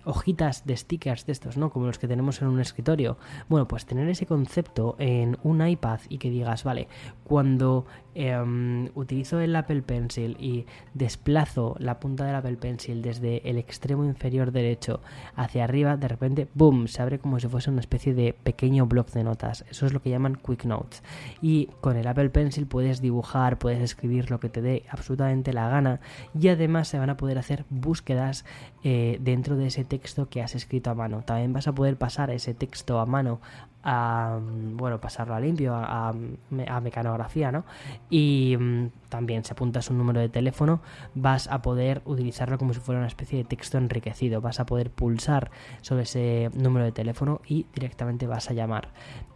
hojitas 0.04 0.66
de 0.66 0.76
stickers 0.76 1.26
de 1.26 1.32
estos, 1.32 1.56
¿no? 1.56 1.70
Como 1.70 1.86
los 1.86 1.98
que 1.98 2.08
tenemos 2.08 2.40
en 2.42 2.48
un 2.48 2.60
escritorio. 2.60 3.18
Bueno, 3.48 3.68
pues 3.68 3.86
tener 3.86 4.08
ese 4.08 4.26
concepto 4.26 4.96
en 4.98 5.38
un 5.42 5.66
iPad 5.66 6.00
y 6.08 6.18
que 6.18 6.30
digas, 6.30 6.64
vale, 6.64 6.88
cuando 7.24 7.86
Em, 8.20 8.90
utilizo 8.96 9.38
el 9.38 9.54
Apple 9.54 9.82
Pencil 9.82 10.36
y 10.40 10.66
desplazo 10.92 11.76
la 11.78 12.00
punta 12.00 12.24
del 12.24 12.34
Apple 12.34 12.56
Pencil 12.56 13.00
desde 13.00 13.48
el 13.48 13.58
extremo 13.58 14.04
inferior 14.04 14.50
derecho 14.50 15.00
hacia 15.36 15.62
arriba, 15.62 15.96
de 15.96 16.08
repente, 16.08 16.48
¡boom!, 16.54 16.88
se 16.88 17.00
abre 17.00 17.20
como 17.20 17.38
si 17.38 17.46
fuese 17.46 17.70
una 17.70 17.78
especie 17.78 18.14
de 18.14 18.32
pequeño 18.32 18.86
bloc 18.86 19.12
de 19.12 19.22
notas. 19.22 19.64
Eso 19.70 19.86
es 19.86 19.92
lo 19.92 20.02
que 20.02 20.10
llaman 20.10 20.34
Quick 20.34 20.64
Notes. 20.64 21.04
Y 21.40 21.66
con 21.80 21.96
el 21.96 22.08
Apple 22.08 22.30
Pencil 22.30 22.66
puedes 22.66 23.00
dibujar, 23.00 23.56
puedes 23.56 23.80
escribir 23.80 24.32
lo 24.32 24.40
que 24.40 24.48
te 24.48 24.62
dé 24.62 24.82
absolutamente 24.90 25.52
la 25.52 25.68
gana 25.68 26.00
y 26.36 26.48
además 26.48 26.88
se 26.88 26.98
van 26.98 27.10
a 27.10 27.16
poder 27.16 27.38
hacer 27.38 27.66
búsquedas 27.70 28.44
eh, 28.82 29.18
dentro 29.20 29.56
de 29.56 29.68
ese 29.68 29.84
texto 29.88 30.28
que 30.28 30.42
has 30.42 30.54
escrito 30.54 30.90
a 30.90 30.94
mano. 30.94 31.22
También 31.24 31.52
vas 31.52 31.66
a 31.66 31.74
poder 31.74 31.96
pasar 31.96 32.30
ese 32.30 32.54
texto 32.54 33.00
a 33.00 33.06
mano 33.06 33.40
a, 33.82 34.38
bueno, 34.40 35.00
pasarlo 35.00 35.34
a 35.34 35.40
limpio, 35.40 35.74
a, 35.74 36.08
a, 36.10 36.80
mecanografía, 36.80 37.52
¿no? 37.52 37.64
Y 38.10 38.56
mm, 38.58 38.90
también 39.08 39.44
si 39.44 39.52
apuntas 39.52 39.88
un 39.90 39.98
número 39.98 40.20
de 40.20 40.28
teléfono 40.28 40.80
vas 41.14 41.48
a 41.48 41.62
poder 41.62 42.02
utilizarlo 42.04 42.58
como 42.58 42.74
si 42.74 42.80
fuera 42.80 42.98
una 43.00 43.08
especie 43.08 43.38
de 43.38 43.44
texto 43.44 43.78
enriquecido, 43.78 44.40
vas 44.40 44.60
a 44.60 44.66
poder 44.66 44.90
pulsar 44.90 45.50
sobre 45.80 46.02
ese 46.02 46.50
número 46.54 46.84
de 46.84 46.92
teléfono 46.92 47.40
y 47.46 47.66
directamente 47.72 48.26
vas 48.26 48.50
a 48.50 48.54
llamar. 48.54 48.88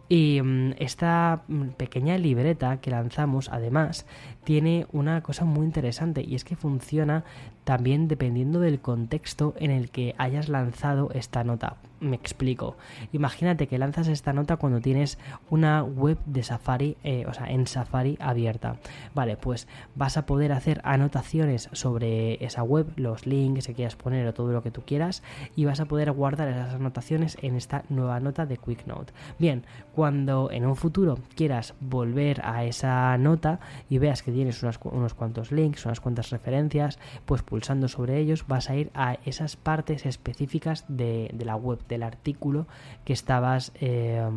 Y 0.09 0.41
mm, 0.41 0.73
esta 0.77 1.43
mm, 1.47 1.69
pequeña 1.69 2.17
libreta 2.17 2.77
que 2.81 2.91
lanzamos, 2.91 3.49
además, 3.49 4.05
tiene 4.43 4.85
una 4.91 5.23
cosa 5.23 5.45
muy 5.45 5.65
interesante 5.65 6.21
y 6.21 6.35
es 6.35 6.43
que 6.43 6.55
funciona 6.55 7.23
también 7.63 8.07
dependiendo 8.07 8.59
del 8.59 8.79
contexto 8.79 9.53
en 9.57 9.71
el 9.71 9.89
que 9.89 10.15
hayas 10.17 10.49
lanzado 10.49 11.09
esta 11.13 11.43
nota. 11.43 11.77
Me 11.99 12.17
explico. 12.17 12.75
Imagínate 13.13 13.67
que 13.67 13.77
lanzas 13.77 14.09
esta 14.09 14.33
nota 14.33 14.57
cuando 14.57 14.81
tienes 14.81 15.17
una 15.49 15.83
web 15.83 16.17
de 16.25 16.43
Safari, 16.43 16.97
eh, 17.05 17.25
o 17.29 17.33
sea, 17.33 17.49
en 17.49 17.65
Safari 17.65 18.17
abierta. 18.19 18.75
Vale, 19.15 19.37
pues 19.37 19.69
vas 19.95 20.17
a 20.17 20.25
poder 20.25 20.51
hacer 20.51 20.81
anotaciones 20.83 21.69
sobre 21.71 22.43
esa 22.43 22.61
web, 22.61 22.91
los 22.97 23.25
links 23.25 23.67
que 23.67 23.73
quieras 23.73 23.95
poner 23.95 24.27
o 24.27 24.33
todo 24.33 24.51
lo 24.51 24.61
que 24.61 24.71
tú 24.71 24.81
quieras, 24.85 25.23
y 25.55 25.63
vas 25.63 25.79
a 25.79 25.85
poder 25.85 26.11
guardar 26.11 26.49
esas 26.49 26.73
anotaciones 26.73 27.37
en 27.41 27.55
esta 27.55 27.85
nueva 27.87 28.19
nota 28.19 28.45
de 28.45 28.57
QuickNote. 28.57 29.13
Bien, 29.39 29.63
cuando 29.95 30.51
en 30.51 30.65
un 30.65 30.75
futuro 30.75 31.19
quieras 31.35 31.73
volver 31.79 32.41
a 32.43 32.65
esa 32.65 33.17
nota 33.17 33.61
y 33.89 33.97
veas 33.97 34.23
que 34.23 34.33
tienes 34.33 34.61
unos 34.61 35.13
cuantos 35.13 35.53
links, 35.53 35.85
unas 35.85 36.01
cuantas 36.01 36.31
referencias, 36.31 36.99
pues 37.25 37.43
pulsando 37.53 37.87
sobre 37.87 38.17
ellos 38.17 38.45
vas 38.47 38.71
a 38.71 38.75
ir 38.75 38.89
a 38.95 39.19
esas 39.25 39.57
partes 39.57 40.07
específicas 40.07 40.85
de, 40.87 41.31
la 41.37 41.55
web, 41.55 41.77
del 41.87 42.01
artículo 42.01 42.65
que 43.05 43.13
estabas 43.13 43.71
eh, 43.79 44.27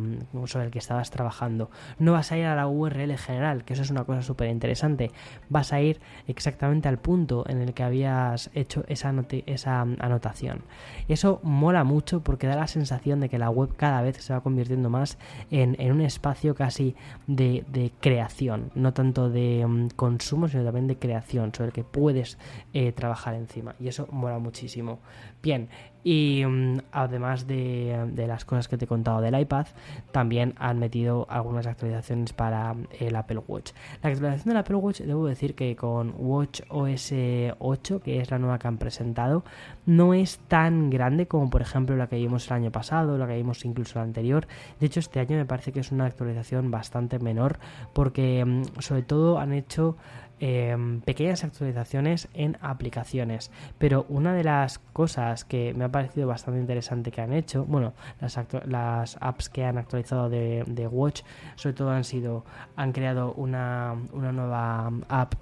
sobre 0.45 0.65
el 0.65 0.71
que 0.71 0.77
estabas 0.77 1.09
trabajando. 1.09 1.71
No 1.97 2.11
vas 2.11 2.31
a 2.31 2.37
ir 2.37 2.45
a 2.45 2.55
la 2.55 2.67
URL 2.67 3.17
general, 3.17 3.63
que 3.63 3.73
eso 3.73 3.81
es 3.81 3.89
una 3.89 4.03
cosa 4.03 4.21
súper 4.21 4.49
interesante. 4.51 5.09
Vas 5.49 5.73
a 5.73 5.81
ir 5.81 5.99
exactamente 6.27 6.89
al 6.89 6.99
punto 6.99 7.43
en 7.49 7.59
el 7.59 7.73
que 7.73 7.81
habías 7.81 8.51
hecho 8.53 8.83
esa, 8.87 9.11
esa 9.47 9.81
anotación. 9.81 10.61
Eso 11.07 11.39
mola 11.41 11.83
mucho 11.83 12.21
porque 12.21 12.45
da 12.45 12.55
la 12.55 12.67
sensación 12.67 13.19
de 13.19 13.29
que 13.29 13.39
la 13.39 13.49
web 13.49 13.75
cada 13.75 14.03
vez 14.03 14.17
se 14.17 14.31
va 14.31 14.41
convirtiendo 14.41 14.91
más 14.91 15.17
en, 15.49 15.75
un 15.91 16.01
espacio 16.01 16.53
casi 16.53 16.95
de, 17.25 17.91
creación, 17.99 18.69
no 18.75 18.93
tanto 18.93 19.31
de 19.31 19.65
mm, 19.65 19.87
consumo, 19.95 20.47
sino 20.47 20.63
también 20.63 20.85
de 20.85 20.97
creación, 20.97 21.51
sobre 21.51 21.69
el 21.69 21.73
que 21.73 21.83
puedes 21.83 22.37
eh, 22.73 22.91
trabajar 22.91 23.06
trabajar 23.07 23.35
encima 23.35 23.73
y 23.79 23.87
eso 23.87 24.07
mola 24.11 24.37
muchísimo. 24.37 24.99
Bien, 25.41 25.69
y 26.03 26.43
mm, 26.45 26.79
además 26.91 27.47
de, 27.47 28.11
las 28.27 28.43
cosas 28.43 28.67
que 28.67 28.77
te 28.77 28.85
he 28.85 28.87
contado 28.87 29.21
del 29.21 29.39
iPad, 29.39 29.67
también 30.11 30.53
han 30.57 30.77
metido 30.79 31.25
algunas 31.29 31.67
actualizaciones 31.67 32.33
para 32.33 32.75
el 32.99 33.15
Apple 33.15 33.41
Watch. 33.47 33.71
La 34.03 34.09
actualización 34.09 34.49
del 34.49 34.57
Apple 34.57 34.75
Watch, 34.75 35.01
debo 35.01 35.25
decir 35.25 35.55
que 35.55 35.75
con 35.75 36.13
Watch 36.17 36.61
OS 36.69 37.13
8, 37.59 38.01
que 38.01 38.19
es 38.19 38.29
la 38.29 38.39
nueva 38.39 38.59
que 38.59 38.67
han 38.67 38.77
presentado, 38.77 39.43
no 39.85 40.13
es 40.13 40.39
tan 40.47 40.89
grande 40.89 41.27
como 41.27 41.49
por 41.49 41.61
ejemplo 41.61 41.95
la 41.95 42.07
que 42.07 42.17
vimos 42.17 42.47
el 42.47 42.53
año 42.53 42.71
pasado, 42.71 43.17
la 43.17 43.27
que 43.27 43.35
vimos 43.35 43.63
incluso 43.63 43.99
la 43.99 44.03
anterior. 44.03 44.47
De 44.79 44.85
hecho, 44.85 44.99
este 44.99 45.19
año 45.19 45.37
me 45.37 45.45
parece 45.45 45.71
que 45.71 45.79
es 45.79 45.91
una 45.91 46.05
actualización 46.05 46.71
bastante 46.71 47.19
menor 47.19 47.59
porque 47.93 48.43
mm, 48.45 48.79
sobre 48.79 49.03
todo 49.03 49.39
han 49.39 49.53
hecho 49.53 49.97
Em, 50.39 51.01
pequeñas 51.01 51.43
actualizaciones 51.43 52.27
en 52.35 52.57
aplicaciones. 52.61 53.49
Pero 53.79 54.05
una 54.07 54.35
de 54.35 54.43
las 54.43 54.77
cosas 54.77 55.43
que 55.45 55.73
me 55.73 55.85
ha 55.85 55.89
parecido 55.89 56.27
bastante 56.27 56.59
interesante 56.59 57.09
que 57.11 57.21
han 57.21 57.33
hecho, 57.33 57.65
bueno, 57.65 57.93
las, 58.67 59.17
apps 59.19 59.49
que 59.49 59.65
han 59.65 59.79
actualizado 59.79 60.29
de, 60.29 60.89
Watch, 60.91 61.21
sobre 61.55 61.73
todo 61.73 61.89
han 61.89 62.03
sido, 62.03 62.45
han 62.75 62.91
creado 62.91 63.33
una, 63.33 63.95
una 64.13 64.31
nueva 64.31 64.91
app 65.09 65.33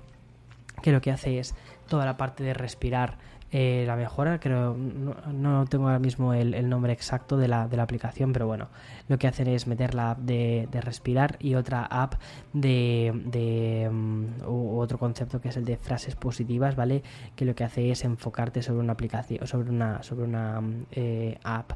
que 0.82 0.94
lo 0.94 1.02
que 1.02 1.12
hace 1.12 1.40
es 1.40 1.56
toda 1.90 2.06
la 2.06 2.16
parte 2.16 2.44
de 2.46 2.54
respirar 2.54 3.18
eh, 3.58 3.86
la 3.88 3.96
mejora, 3.96 4.38
creo, 4.38 4.76
no, 4.76 5.66
tengo 5.68 5.86
ahora 5.86 6.00
mismo 6.00 6.34
el, 6.34 6.68
nombre 6.68 6.92
exacto 6.92 7.38
de 7.38 7.48
la, 7.48 7.70
de 7.70 7.78
la, 7.78 7.84
aplicación, 7.84 8.34
pero 8.34 8.48
bueno, 8.48 8.68
lo 9.08 9.18
que 9.18 9.28
hacen 9.28 9.48
es 9.48 9.66
meter 9.66 9.96
la 9.96 10.12
app 10.12 10.20
de, 10.20 10.68
respirar 10.82 11.38
y 11.40 11.56
otra 11.56 11.86
app 11.86 12.16
de, 12.52 13.14
de 13.28 13.90
mm, 13.90 14.42
otro 14.46 14.98
concepto 14.98 15.40
que 15.40 15.48
es 15.48 15.56
el 15.56 15.64
de 15.64 15.78
frases 15.78 16.18
positivas, 16.18 16.76
¿vale? 16.76 17.02
Que 17.38 17.46
lo 17.46 17.56
que 17.56 17.64
hace 17.64 17.92
es 17.92 18.04
enfocarte 18.04 18.62
sobre 18.62 18.82
una 18.82 18.92
aplicación, 18.92 19.48
sobre 19.48 19.70
una, 19.70 20.04
sobre 20.04 20.26
una 20.26 20.60
mm, 20.60 20.86
eh, 20.92 21.38
app 21.46 21.72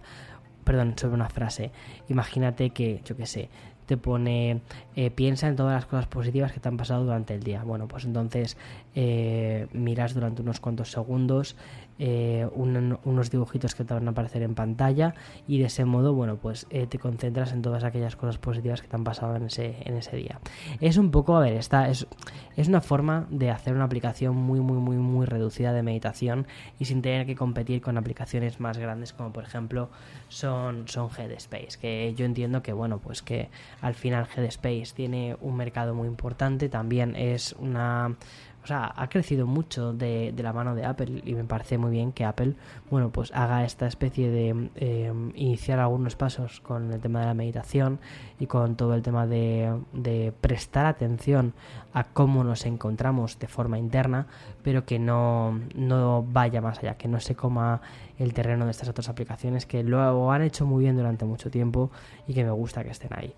perdón, 0.65 0.93
sobre 0.97 1.15
una 1.15 1.29
frase. 1.29 1.71
Imagínate 2.09 2.71
que, 2.71 3.01
yo 3.03 3.15
qué 3.17 3.25
sé, 3.25 3.49
te 3.89 3.97
pone 3.97 4.61
eh, 4.95 5.09
piensa 5.09 5.47
en 5.47 5.55
todas 5.55 5.73
las 5.73 5.87
cosas 5.87 6.05
positivas 6.05 6.51
que 6.51 6.59
te 6.59 6.67
han 6.67 6.77
pasado 6.77 7.05
durante 7.05 7.33
el 7.33 7.41
día. 7.41 7.63
Bueno, 7.63 7.87
pues 7.87 8.05
entonces 8.05 8.55
eh, 8.93 9.65
miras 9.73 10.13
durante 10.13 10.43
unos 10.43 10.59
cuantos 10.59 10.91
segundos 10.91 11.55
eh, 11.99 12.47
unos 12.53 13.29
dibujitos 13.29 13.75
que 13.75 13.83
te 13.83 13.93
van 13.93 14.07
a 14.07 14.11
aparecer 14.11 14.41
en 14.41 14.55
pantalla 14.55 15.13
y 15.47 15.59
de 15.59 15.65
ese 15.65 15.85
modo, 15.85 16.13
bueno, 16.13 16.37
pues 16.37 16.65
eh, 16.69 16.87
te 16.87 16.97
concentras 16.97 17.51
en 17.51 17.61
todas 17.61 17.83
aquellas 17.83 18.15
cosas 18.15 18.37
positivas 18.37 18.81
que 18.81 18.87
te 18.87 18.95
han 18.95 19.03
pasado 19.03 19.35
en 19.35 19.43
ese, 19.43 19.75
en 19.81 19.97
ese 19.97 20.15
día. 20.15 20.39
Es 20.79 20.97
un 20.97 21.11
poco, 21.11 21.35
a 21.35 21.41
ver, 21.41 21.53
esta 21.53 21.89
es, 21.89 22.07
es 22.55 22.67
una 22.67 22.81
forma 22.81 23.27
de 23.29 23.51
hacer 23.51 23.73
una 23.73 23.83
aplicación 23.83 24.35
muy, 24.35 24.59
muy, 24.61 24.77
muy, 24.77 24.97
muy 24.97 25.25
reducida 25.25 25.73
de 25.73 25.83
meditación 25.83 26.47
y 26.79 26.85
sin 26.85 27.01
tener 27.01 27.25
que 27.25 27.35
competir 27.35 27.81
con 27.81 27.97
aplicaciones 27.97 28.59
más 28.59 28.77
grandes 28.77 29.13
como 29.13 29.31
por 29.33 29.43
ejemplo 29.43 29.89
son, 30.29 30.87
son 30.87 31.09
Headspace, 31.09 31.79
que 31.79 32.13
yo 32.15 32.25
entiendo 32.25 32.61
que, 32.61 32.73
bueno, 32.73 32.99
pues 32.99 33.21
que 33.21 33.49
al 33.81 33.93
final 33.93 34.27
Headspace 34.35 34.93
tiene 34.95 35.35
un 35.41 35.55
mercado 35.55 35.93
muy 35.93 36.07
importante, 36.07 36.69
también 36.69 37.15
es 37.15 37.53
una 37.59 38.15
o 38.63 38.67
sea, 38.67 38.93
ha 38.95 39.07
crecido 39.09 39.47
mucho 39.47 39.93
de, 39.93 40.33
la 40.37 40.53
mano 40.53 40.75
de 40.75 40.85
Apple 40.85 41.21
y 41.25 41.33
me 41.33 41.43
parece 41.43 41.77
muy 41.77 41.91
bien 41.91 42.11
que 42.11 42.25
Apple, 42.25 42.55
bueno, 42.89 43.09
pues 43.09 43.31
haga 43.33 43.63
esta 43.63 43.87
especie 43.87 44.29
de 44.29 44.69
eh, 44.75 45.13
iniciar 45.35 45.79
algunos 45.79 46.15
pasos 46.15 46.59
con 46.59 46.91
el 46.91 46.99
tema 46.99 47.21
de 47.21 47.25
la 47.27 47.33
meditación 47.33 47.99
y 48.39 48.47
con 48.47 48.75
todo 48.75 48.93
el 48.95 49.01
tema 49.01 49.27
de, 49.27 49.79
de 49.93 50.33
prestar 50.41 50.85
atención 50.85 51.53
a 51.93 52.03
cómo 52.03 52.43
nos 52.43 52.65
encontramos 52.65 53.39
de 53.39 53.47
forma 53.47 53.79
interna, 53.79 54.27
pero 54.61 54.85
que 54.85 54.99
no, 54.99 55.59
no 55.75 56.23
vaya 56.23 56.61
más 56.61 56.79
allá, 56.79 56.95
que 56.95 57.07
no 57.07 57.19
se 57.19 57.35
coma 57.35 57.81
el 58.17 58.33
terreno 58.33 58.65
de 58.65 58.71
estas 58.71 58.89
otras 58.89 59.09
aplicaciones 59.09 59.65
que 59.65 59.83
lo 59.83 60.31
han 60.31 60.41
hecho 60.41 60.65
muy 60.65 60.83
bien 60.83 60.97
durante 60.97 61.25
mucho 61.25 61.49
tiempo 61.49 61.89
y 62.27 62.33
que 62.33 62.43
me 62.43 62.51
gusta 62.51 62.83
que 62.83 62.91
estén 62.91 63.11
ahí. 63.13 63.33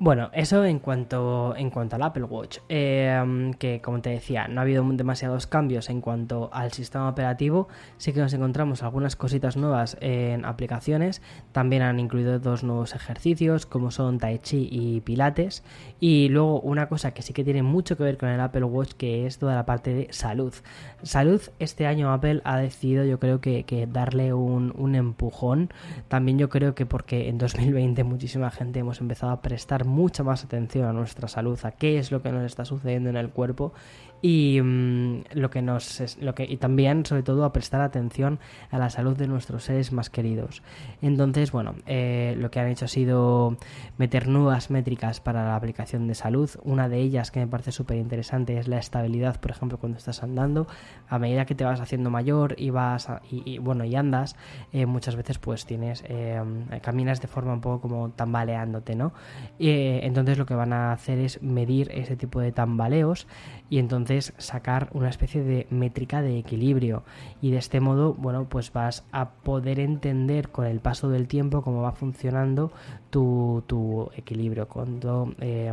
Bueno, 0.00 0.30
eso 0.32 0.64
en 0.64 0.78
cuanto, 0.78 1.56
en 1.56 1.70
cuanto 1.70 1.96
al 1.96 2.02
Apple 2.02 2.22
Watch, 2.22 2.58
em, 2.68 3.52
que 3.54 3.80
como 3.80 4.00
te 4.00 4.10
decía, 4.10 4.46
no 4.46 4.60
ha 4.60 4.62
habido 4.62 4.84
demasiados 4.92 5.48
cambios 5.48 5.90
en 5.90 6.00
cuanto 6.00 6.50
al 6.52 6.70
sistema 6.70 7.08
operativo, 7.08 7.66
sí 7.96 8.12
que 8.12 8.20
nos 8.20 8.32
encontramos 8.32 8.84
algunas 8.84 9.16
cositas 9.16 9.56
nuevas 9.56 9.96
en 10.00 10.44
aplicaciones, 10.44 11.20
también 11.50 11.82
han 11.82 11.98
incluido 11.98 12.38
dos 12.38 12.62
nuevos 12.62 12.94
ejercicios 12.94 13.66
como 13.66 13.90
son 13.90 14.18
Tai 14.20 14.38
Chi 14.38 14.68
y 14.70 15.00
Pilates, 15.00 15.64
y 15.98 16.28
luego 16.28 16.60
una 16.60 16.88
cosa 16.88 17.10
que 17.12 17.22
sí 17.22 17.32
que 17.32 17.42
tiene 17.42 17.64
mucho 17.64 17.96
que 17.96 18.04
ver 18.04 18.18
con 18.18 18.28
el 18.28 18.40
Apple 18.40 18.62
Watch, 18.62 18.92
que 18.92 19.26
es 19.26 19.38
toda 19.38 19.56
la 19.56 19.66
parte 19.66 19.92
de 19.94 20.12
salud. 20.12 20.54
Salud, 21.02 21.42
este 21.58 21.88
año 21.88 22.12
Apple 22.12 22.40
ha 22.44 22.56
decidido 22.58 23.04
yo 23.04 23.18
creo 23.18 23.40
que, 23.40 23.64
que 23.64 23.88
darle 23.88 24.32
un, 24.32 24.72
un 24.76 24.94
empujón, 24.94 25.70
también 26.06 26.38
yo 26.38 26.48
creo 26.48 26.76
que 26.76 26.86
porque 26.86 27.28
en 27.28 27.38
2020 27.38 28.04
muchísima 28.04 28.52
gente 28.52 28.78
hemos 28.78 29.00
empezado 29.00 29.32
a 29.32 29.42
prestar 29.42 29.87
mucha 29.88 30.22
más 30.22 30.44
atención 30.44 30.86
a 30.86 30.92
nuestra 30.92 31.28
salud, 31.28 31.58
a 31.64 31.72
qué 31.72 31.98
es 31.98 32.12
lo 32.12 32.22
que 32.22 32.30
nos 32.30 32.44
está 32.44 32.64
sucediendo 32.64 33.10
en 33.10 33.16
el 33.16 33.30
cuerpo 33.30 33.72
y 34.20 34.60
mm, 34.60 35.24
lo 35.32 35.50
que 35.50 35.62
nos 35.62 36.16
lo 36.20 36.34
que 36.34 36.44
y 36.44 36.56
también 36.56 37.06
sobre 37.06 37.22
todo 37.22 37.44
a 37.44 37.52
prestar 37.52 37.80
atención 37.80 38.38
a 38.70 38.78
la 38.78 38.90
salud 38.90 39.16
de 39.16 39.28
nuestros 39.28 39.64
seres 39.64 39.92
más 39.92 40.10
queridos. 40.10 40.62
Entonces 41.02 41.52
bueno 41.52 41.74
eh, 41.86 42.34
lo 42.38 42.50
que 42.50 42.60
han 42.60 42.68
hecho 42.68 42.86
ha 42.86 42.88
sido 42.88 43.56
meter 43.96 44.28
nuevas 44.28 44.70
métricas 44.70 45.20
para 45.20 45.44
la 45.44 45.56
aplicación 45.56 46.08
de 46.08 46.14
salud. 46.14 46.50
Una 46.64 46.88
de 46.88 46.98
ellas 46.98 47.30
que 47.30 47.40
me 47.40 47.46
parece 47.46 47.72
súper 47.72 47.98
interesante 47.98 48.58
es 48.58 48.68
la 48.68 48.78
estabilidad 48.78 49.40
por 49.40 49.50
ejemplo 49.50 49.78
cuando 49.78 49.98
estás 49.98 50.22
andando. 50.22 50.66
A 51.08 51.18
medida 51.18 51.44
que 51.46 51.54
te 51.54 51.64
vas 51.64 51.80
haciendo 51.80 52.10
mayor 52.10 52.54
y 52.58 52.70
vas 52.70 53.08
y, 53.30 53.58
bueno 53.58 53.84
y 53.84 53.94
andas 53.94 54.36
eh, 54.72 54.86
muchas 54.86 55.16
veces 55.16 55.38
pues 55.38 55.64
tienes 55.64 56.04
eh, 56.08 56.40
caminas 56.82 57.20
de 57.20 57.28
forma 57.28 57.52
un 57.52 57.60
poco 57.60 57.80
como 57.80 58.10
tambaleándote 58.10 58.94
no 58.94 59.12
entonces 59.58 60.38
lo 60.38 60.46
que 60.46 60.54
van 60.54 60.72
a 60.72 60.92
hacer 60.92 61.18
es 61.18 61.42
medir 61.42 61.90
ese 61.92 62.16
tipo 62.16 62.40
de 62.40 62.52
tambaleos 62.52 63.26
y 63.70 63.78
entonces 63.78 64.07
sacar 64.38 64.88
una 64.92 65.08
especie 65.08 65.42
de 65.42 65.66
métrica 65.70 66.22
de 66.22 66.38
equilibrio. 66.38 67.02
Y 67.40 67.50
de 67.50 67.58
este 67.58 67.80
modo 67.80 68.14
bueno 68.14 68.48
pues 68.48 68.72
vas 68.72 69.04
a 69.12 69.30
poder 69.30 69.80
entender 69.80 70.48
con 70.50 70.66
el 70.66 70.80
paso 70.80 71.08
del 71.08 71.28
tiempo 71.28 71.62
cómo 71.62 71.82
va 71.82 71.92
funcionando 71.92 72.72
tu, 73.10 73.62
tu 73.66 74.10
equilibrio. 74.16 74.68
Cuando 74.68 75.34
eh, 75.40 75.72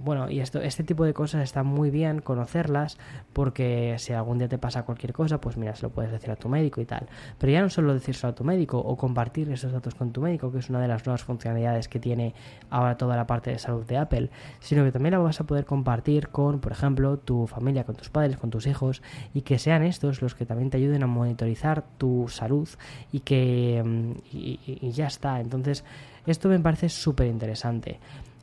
bueno 0.00 0.30
y 0.30 0.40
esto 0.40 0.60
este 0.60 0.84
tipo 0.84 1.04
de 1.04 1.14
cosas 1.14 1.42
está 1.42 1.62
muy 1.62 1.90
bien 1.90 2.20
conocerlas 2.20 2.98
porque 3.32 3.96
si 3.98 4.12
algún 4.12 4.38
día 4.38 4.48
te 4.48 4.58
pasa 4.58 4.84
cualquier 4.84 5.12
cosa 5.12 5.40
pues 5.40 5.56
mira 5.56 5.74
se 5.74 5.82
lo 5.82 5.90
puedes 5.90 6.12
decir 6.12 6.30
a 6.30 6.36
tu 6.36 6.48
médico 6.48 6.80
y 6.80 6.84
tal. 6.84 7.08
Pero 7.38 7.52
ya 7.52 7.62
no 7.62 7.70
solo 7.70 7.94
decírselo 7.94 8.32
a 8.32 8.34
tu 8.34 8.44
médico 8.44 8.78
o 8.78 8.96
compartir 8.96 9.50
esos 9.50 9.72
datos 9.72 9.94
con 9.94 10.12
tu 10.12 10.20
médico 10.20 10.52
que 10.52 10.58
es 10.58 10.70
una 10.70 10.80
de 10.80 10.88
las 10.88 11.04
nuevas 11.06 11.24
funcionalidades 11.24 11.88
que 11.88 11.98
tiene 11.98 12.34
ahora 12.70 12.96
toda 12.96 13.16
la 13.16 13.26
parte 13.26 13.50
de 13.50 13.58
salud 13.58 13.84
de 13.86 13.96
Apple 13.96 14.30
sino 14.60 14.84
que 14.84 14.92
también 14.92 15.12
la 15.12 15.18
vas 15.18 15.40
a 15.40 15.44
poder 15.44 15.64
compartir 15.64 16.28
con 16.28 16.60
por 16.60 16.72
ejemplo, 16.72 17.17
tu 17.18 17.46
familia, 17.46 17.84
con 17.84 17.96
tus 17.96 18.08
padres, 18.10 18.36
con 18.36 18.50
tus 18.50 18.66
hijos, 18.66 19.02
y 19.34 19.42
que 19.42 19.58
sean 19.58 19.82
estos 19.82 20.22
los 20.22 20.34
que 20.34 20.46
también 20.46 20.70
te 20.70 20.76
ayuden 20.76 21.02
a 21.02 21.06
monitorizar 21.06 21.84
tu 21.98 22.26
salud 22.28 22.68
y 23.12 23.20
que 23.20 23.82
mm, 23.84 24.12
y, 24.32 24.90
ya 24.92 25.06
está. 25.06 25.40
Entonces, 25.40 25.84
esto 26.26 26.48
me 26.48 26.58
parece 26.60 26.88
súper 26.88 27.26
interesante. 27.26 27.98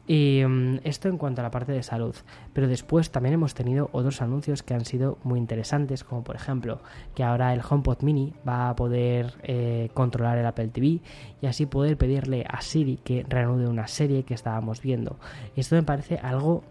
Y 0.07 0.43
mm, 0.45 0.81
esto 0.83 1.09
en 1.09 1.17
cuanto 1.17 1.41
a 1.41 1.43
la 1.43 1.51
parte 1.51 1.71
de 1.71 1.81
salud. 1.81 2.15
Pero 2.53 2.67
después 2.67 3.09
también 3.09 3.33
hemos 3.33 3.53
tenido 3.55 3.89
otros 3.91 4.21
anuncios 4.21 4.61
que 4.61 4.73
han 4.73 4.85
sido 4.85 5.17
muy 5.23 5.39
interesantes, 5.39 6.03
como 6.03 6.23
por 6.23 6.35
ejemplo 6.35 6.79
que 7.15 7.23
ahora 7.23 7.53
el 7.53 7.61
HomePod 7.67 8.03
Mini 8.03 8.33
va 8.47 8.69
a 8.69 8.75
poder 8.75 9.33
eh, 9.43 9.89
controlar 9.93 10.38
el 10.38 10.45
Apple 10.45 10.67
TV 10.67 11.01
y 11.41 11.47
así 11.47 11.65
poder 11.65 11.97
pedirle 11.97 12.45
a 12.47 12.61
Siri 12.61 12.97
que 12.97 13.25
reanude 13.27 13.67
una 13.67 13.88
serie 13.88 14.23
que 14.23 14.35
estábamos 14.35 14.81
viendo. 14.81 15.17
Esto 15.55 15.75
me 15.75 15.83
parece 15.83 16.17
algo 16.17 16.63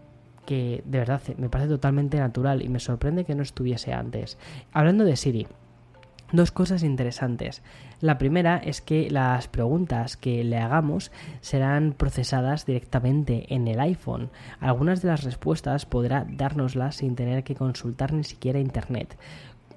que 0.45 0.81
de 0.85 0.99
verdad 0.99 1.21
me 1.37 1.49
parece 1.49 1.69
totalmente 1.69 2.17
natural 2.17 2.61
y 2.61 2.69
me 2.69 2.79
sorprende 2.79 3.25
que 3.25 3.35
no 3.35 3.43
estuviese 3.43 3.93
antes. 3.93 4.37
Hablando 4.71 5.03
de 5.03 5.15
Siri, 5.15 5.47
Dos 6.31 6.51
cosas 6.51 6.81
interesantes. 6.81 7.61
La 8.01 8.17
primera 8.17 8.57
es 8.57 8.81
que 8.81 9.11
las 9.11 9.47
preguntas 9.47 10.17
que 10.17 10.43
le 10.43 10.57
hagamos 10.57 11.11
serán 11.39 11.93
procesadas 11.93 12.65
directamente 12.65 13.53
en 13.53 13.67
el 13.67 13.79
iPhone. 13.79 14.31
Algunas 14.59 15.03
de 15.03 15.09
las 15.09 15.23
respuestas 15.23 15.85
podrá 15.85 16.25
dárnoslas 16.27 16.95
sin 16.95 17.15
tener 17.15 17.43
que 17.43 17.55
consultar 17.55 18.11
ni 18.11 18.23
siquiera 18.23 18.59
Internet. 18.59 19.17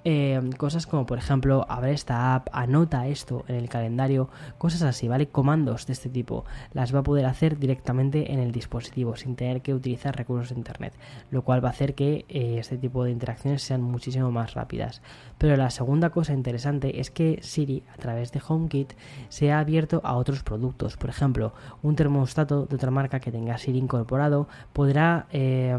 Eh, 0.05 0.41
cosas 0.57 0.87
como 0.87 1.07
por 1.07 1.19
ejemplo 1.19 1.67
abre 1.69 1.93
esta 1.93 2.35
app, 2.35 2.49
anota 2.53 3.07
esto 3.09 3.45
en 3.49 3.57
el 3.57 3.69
calendario, 3.69 4.29
cosas 4.57 4.83
así, 4.83 5.09
¿vale? 5.09 5.29
Comandos 5.29 5.87
de 5.87 5.93
este 5.93 6.09
tipo 6.09 6.45
las 6.73 6.95
va 6.95 7.01
a 7.01 7.03
poder 7.03 7.27
hacer 7.27 7.59
directamente 7.59 8.33
en 8.33 8.39
el 8.39 8.53
dispositivo 8.53 9.17
sin 9.17 9.37
tener 9.37 9.61
que 9.61 9.75
utilizar 9.75 10.17
recursos 10.17 10.51
de 10.51 10.57
internet, 10.57 10.95
lo 11.31 11.43
cual 11.43 11.65
va 11.65 11.69
a 11.69 11.73
hacer 11.73 11.95
que 11.95 12.25
eh, 12.29 12.57
este 12.59 12.79
tipo 12.79 13.05
de 13.05 13.11
interacciones 13.11 13.63
sean 13.63 13.83
muchísimo 13.83 14.31
más 14.31 14.55
rápidas. 14.55 15.03
Pero 15.37 15.57
la 15.57 15.71
segunda 15.71 16.11
cosa 16.11 16.33
interesante 16.33 17.01
es 17.01 17.11
que 17.11 17.41
Siri 17.43 17.83
a 17.93 17.97
través 17.97 18.33
de 18.33 18.41
HomeKit 18.47 18.93
se 19.29 19.53
ha 19.53 19.59
abierto 19.59 20.01
a 20.05 20.17
otros 20.17 20.43
productos, 20.43 20.97
por 20.97 21.11
ejemplo, 21.11 21.53
un 21.83 21.97
termostato 21.97 22.67
de 22.67 22.77
otra 22.77 22.91
marca 22.91 23.21
que 23.21 23.33
tenga 23.33 23.59
Siri 23.59 23.79
incorporado 23.79 24.49
podrá 24.73 25.27
eh, 25.33 25.77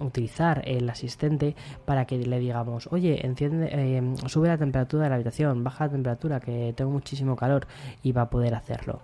utilizar 0.00 0.62
el 0.66 0.88
asistente 0.90 1.54
para 1.84 2.04
que 2.04 2.18
le 2.18 2.38
digamos, 2.38 2.88
oye, 2.90 3.26
enciende 3.26 3.59
eh, 3.62 4.14
sube 4.26 4.48
la 4.48 4.58
temperatura 4.58 5.04
de 5.04 5.10
la 5.10 5.14
habitación, 5.16 5.64
baja 5.64 5.86
la 5.86 5.92
temperatura, 5.92 6.40
que 6.40 6.72
tengo 6.76 6.90
muchísimo 6.90 7.36
calor 7.36 7.66
y 8.02 8.12
va 8.12 8.22
a 8.22 8.30
poder 8.30 8.54
hacerlo. 8.54 9.00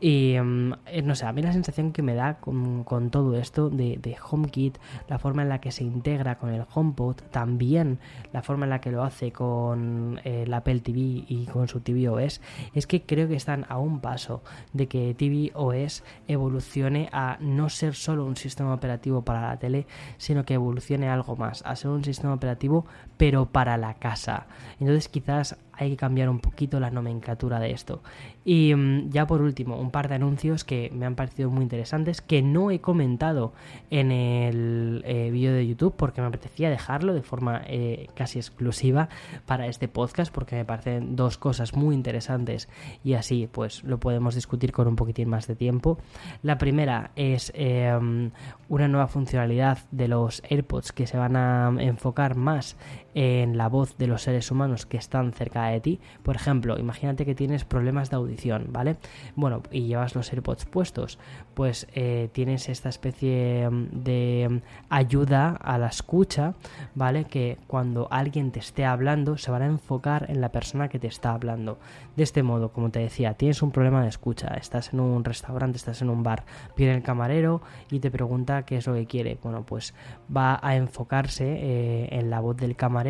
Y 0.00 0.36
mm, 0.38 0.72
eh, 0.86 1.02
no 1.02 1.14
sé, 1.14 1.24
a 1.24 1.32
mí 1.32 1.42
la 1.42 1.52
sensación 1.52 1.92
que 1.92 2.02
me 2.02 2.14
da 2.14 2.34
con, 2.34 2.84
todo 3.10 3.36
esto 3.38 3.70
de, 3.70 4.16
HomeKit, 4.30 4.78
la 5.08 5.18
forma 5.18 5.42
en 5.42 5.48
la 5.48 5.60
que 5.60 5.72
se 5.72 5.84
integra 5.84 6.36
con 6.36 6.50
el 6.50 6.64
HomePod, 6.72 7.16
también 7.30 7.98
la 8.32 8.42
forma 8.42 8.66
en 8.66 8.70
la 8.70 8.80
que 8.80 8.90
lo 8.90 9.02
hace 9.02 9.32
con 9.32 10.20
eh, 10.24 10.42
el 10.42 10.52
Apple 10.52 10.80
TV 10.80 11.24
y 11.26 11.46
con 11.50 11.68
su 11.68 11.80
tvOS, 11.80 12.40
es 12.74 12.86
que 12.86 13.02
creo 13.02 13.28
que 13.28 13.36
están 13.36 13.64
a 13.68 13.78
un 13.78 14.00
paso 14.00 14.42
de 14.72 14.86
que 14.86 15.14
tvOS 15.14 16.04
evolucione 16.28 17.08
a 17.12 17.38
no 17.40 17.68
ser 17.70 17.94
solo 17.94 18.26
un 18.26 18.36
sistema 18.36 18.74
operativo 18.74 19.22
para 19.22 19.48
la 19.48 19.58
tele, 19.58 19.86
sino 20.18 20.44
que 20.44 20.54
evolucione 20.54 21.08
algo 21.08 21.36
más, 21.36 21.62
a 21.64 21.74
ser 21.74 21.90
un 21.90 22.04
sistema 22.04 22.34
operativo 22.34 22.84
pero 23.16 23.46
para 23.46 23.76
la 23.76 23.94
casa. 23.94 24.46
Entonces 24.78 25.08
quizás 25.08 25.56
hay 25.78 25.90
que 25.90 25.96
cambiar 25.96 26.28
un 26.28 26.40
poquito 26.40 26.80
la 26.80 26.90
nomenclatura 26.90 27.60
de 27.60 27.72
esto. 27.72 28.02
Y 28.44 28.74
mm, 28.74 29.10
ya 29.10 29.26
por 29.26 29.42
último, 29.42 29.78
un 29.78 29.90
par 29.90 30.08
de 30.08 30.14
anuncios 30.14 30.64
que 30.64 30.90
me 30.94 31.06
han 31.06 31.14
parecido 31.14 31.50
muy 31.50 31.62
interesantes, 31.62 32.20
que 32.20 32.42
no 32.42 32.70
he 32.70 32.80
comentado 32.80 33.52
en 33.90 34.10
el 34.10 35.02
eh, 35.04 35.30
vídeo 35.30 35.52
de 35.52 35.66
YouTube 35.66 35.94
porque 35.96 36.20
me 36.20 36.28
apetecía 36.28 36.70
dejarlo 36.70 37.12
de 37.12 37.22
forma 37.22 37.62
eh, 37.66 38.08
casi 38.14 38.38
exclusiva 38.38 39.08
para 39.44 39.66
este 39.66 39.88
podcast 39.88 40.32
porque 40.32 40.56
me 40.56 40.64
parecen 40.64 41.16
dos 41.16 41.38
cosas 41.38 41.74
muy 41.74 41.94
interesantes 41.94 42.68
y 43.04 43.14
así 43.14 43.48
pues 43.50 43.84
lo 43.84 43.98
podemos 43.98 44.34
discutir 44.34 44.72
con 44.72 44.88
un 44.88 44.96
poquitín 44.96 45.28
más 45.28 45.46
de 45.46 45.56
tiempo. 45.56 45.98
La 46.42 46.58
primera 46.58 47.10
es 47.16 47.52
em, 47.54 48.30
una 48.68 48.88
nueva 48.88 49.08
funcionalidad 49.08 49.78
de 49.90 50.08
los 50.08 50.42
AirPods 50.48 50.92
que 50.92 51.06
se 51.06 51.16
van 51.16 51.36
a 51.36 51.74
enfocar 51.78 52.36
más 52.36 52.76
en 53.16 53.56
la 53.56 53.70
voz 53.70 53.96
de 53.96 54.06
los 54.06 54.22
seres 54.22 54.50
humanos 54.50 54.84
que 54.84 54.98
están 54.98 55.32
cerca 55.32 55.68
de 55.68 55.80
ti. 55.80 56.00
Por 56.22 56.36
ejemplo, 56.36 56.78
imagínate 56.78 57.24
que 57.24 57.34
tienes 57.34 57.64
problemas 57.64 58.10
de 58.10 58.16
audición, 58.16 58.66
¿vale? 58.68 58.98
Bueno, 59.36 59.62
y 59.70 59.86
llevas 59.86 60.14
los 60.14 60.30
AirPods 60.30 60.66
puestos, 60.66 61.18
pues 61.54 61.86
eh, 61.94 62.28
tienes 62.32 62.68
esta 62.68 62.90
especie 62.90 63.70
mm, 63.70 63.86
de 64.04 64.48
mm, 64.50 64.56
ayuda 64.90 65.56
a 65.56 65.78
la 65.78 65.86
escucha, 65.86 66.52
¿vale? 66.94 67.24
Que 67.24 67.56
cuando 67.66 68.06
alguien 68.10 68.50
te 68.52 68.58
esté 68.58 68.84
hablando 68.84 69.38
se 69.38 69.50
van 69.50 69.62
a 69.62 69.66
enfocar 69.66 70.26
en 70.28 70.42
la 70.42 70.50
persona 70.50 70.88
que 70.88 70.98
te 70.98 71.06
está 71.06 71.32
hablando. 71.32 71.78
De 72.16 72.22
este 72.22 72.42
modo, 72.42 72.70
como 72.70 72.90
te 72.90 72.98
decía, 72.98 73.32
tienes 73.32 73.62
un 73.62 73.70
problema 73.70 74.02
de 74.02 74.10
escucha, 74.10 74.48
estás 74.48 74.92
en 74.92 75.00
un 75.00 75.24
restaurante, 75.24 75.78
estás 75.78 76.02
en 76.02 76.10
un 76.10 76.22
bar, 76.22 76.44
viene 76.76 76.94
el 76.94 77.02
camarero 77.02 77.62
y 77.90 78.00
te 78.00 78.10
pregunta 78.10 78.66
qué 78.66 78.76
es 78.76 78.86
lo 78.86 78.92
que 78.92 79.06
quiere. 79.06 79.38
Bueno, 79.42 79.64
pues 79.64 79.94
va 80.34 80.60
a 80.62 80.76
enfocarse 80.76 81.46
eh, 81.46 82.08
en 82.10 82.28
la 82.28 82.40
voz 82.40 82.58
del 82.58 82.76
camarero 82.76 83.05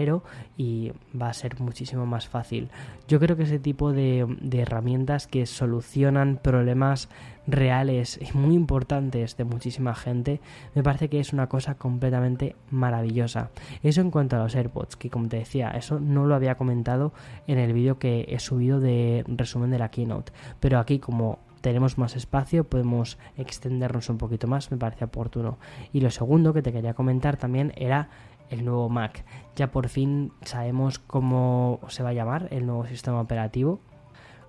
y 0.56 0.92
va 1.20 1.28
a 1.28 1.32
ser 1.34 1.60
muchísimo 1.60 2.06
más 2.06 2.28
fácil. 2.28 2.68
Yo 3.08 3.18
creo 3.20 3.36
que 3.36 3.44
ese 3.44 3.58
tipo 3.58 3.92
de, 3.92 4.26
herramientas 4.52 5.26
que 5.26 5.46
solucionan 5.46 6.38
problemas 6.42 7.08
reales 7.46 8.18
y 8.20 8.36
muy 8.36 8.54
importantes 8.54 9.36
de 9.36 9.44
muchísima 9.44 9.94
gente, 9.94 10.40
me 10.74 10.82
parece 10.82 11.08
que 11.08 11.20
es 11.20 11.32
una 11.32 11.48
cosa 11.48 11.76
completamente 11.76 12.56
maravillosa. 12.70 13.50
Eso 13.82 14.00
en 14.00 14.10
cuanto 14.10 14.36
a 14.36 14.40
los 14.40 14.54
AirPods, 14.54 14.96
que 14.96 15.10
como 15.10 15.28
te 15.28 15.38
decía, 15.38 15.70
eso 15.70 16.00
no 16.00 16.26
lo 16.26 16.34
había 16.34 16.56
comentado 16.56 17.12
en 17.46 17.58
el 17.58 17.72
vídeo 17.72 17.98
que 17.98 18.26
he 18.28 18.38
subido 18.38 18.80
de 18.80 19.24
resumen 19.28 19.70
de 19.70 19.78
la 19.78 19.90
keynote, 19.90 20.32
pero 20.60 20.78
aquí 20.78 20.98
como 20.98 21.38
tenemos 21.66 21.98
más 21.98 22.14
espacio, 22.14 22.62
podemos 22.62 23.18
extendernos 23.36 24.08
un 24.08 24.18
poquito 24.18 24.46
más, 24.46 24.70
me 24.70 24.76
parece 24.76 25.04
oportuno. 25.04 25.58
Y 25.92 26.00
lo 26.00 26.10
segundo 26.10 26.52
que 26.52 26.62
te 26.62 26.72
quería 26.72 26.94
comentar 26.94 27.36
también 27.36 27.72
era 27.74 28.08
el 28.50 28.64
nuevo 28.64 28.88
Mac. 28.88 29.24
Ya 29.54 29.70
por 29.70 29.88
fin 29.88 30.32
sabemos 30.42 30.98
cómo 30.98 31.80
se 31.88 32.02
va 32.02 32.10
a 32.10 32.14
llamar 32.14 32.48
el 32.50 32.66
nuevo 32.66 32.86
sistema 32.86 33.20
operativo. 33.20 33.80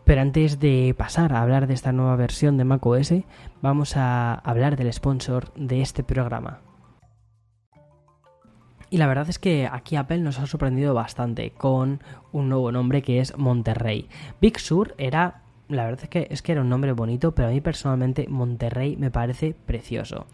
Pero 0.03 0.21
antes 0.21 0.59
de 0.59 0.95
pasar 0.97 1.33
a 1.33 1.41
hablar 1.41 1.67
de 1.67 1.73
esta 1.73 1.91
nueva 1.91 2.15
versión 2.15 2.57
de 2.57 2.63
macOS, 2.63 3.13
vamos 3.61 3.97
a 3.97 4.35
hablar 4.35 4.77
del 4.77 4.91
sponsor 4.93 5.53
de 5.55 5.81
este 5.81 6.03
programa. 6.03 6.61
Y 8.89 8.97
la 8.97 9.07
verdad 9.07 9.29
es 9.29 9.37
que 9.37 9.67
aquí 9.69 9.97
Apple 9.97 10.19
nos 10.19 10.39
ha 10.39 10.47
sorprendido 10.47 10.93
bastante 10.93 11.51
con 11.51 12.01
un 12.31 12.47
nuevo 12.47 12.71
nombre 12.71 13.01
que 13.01 13.19
es 13.19 13.37
Monterrey. 13.37 14.07
Big 14.39 14.59
Sur 14.59 14.95
era 14.97 15.41
la 15.69 15.83
verdad 15.83 16.03
es 16.03 16.09
que, 16.09 16.27
es 16.29 16.41
que 16.41 16.53
era 16.53 16.61
un 16.61 16.69
nombre 16.69 16.93
bonito, 16.93 17.33
pero 17.33 17.49
a 17.49 17.51
mí 17.51 17.59
personalmente 17.59 18.27
Monterrey 18.29 18.95
me 18.95 19.11
parece 19.11 19.53
precioso. 19.53 20.25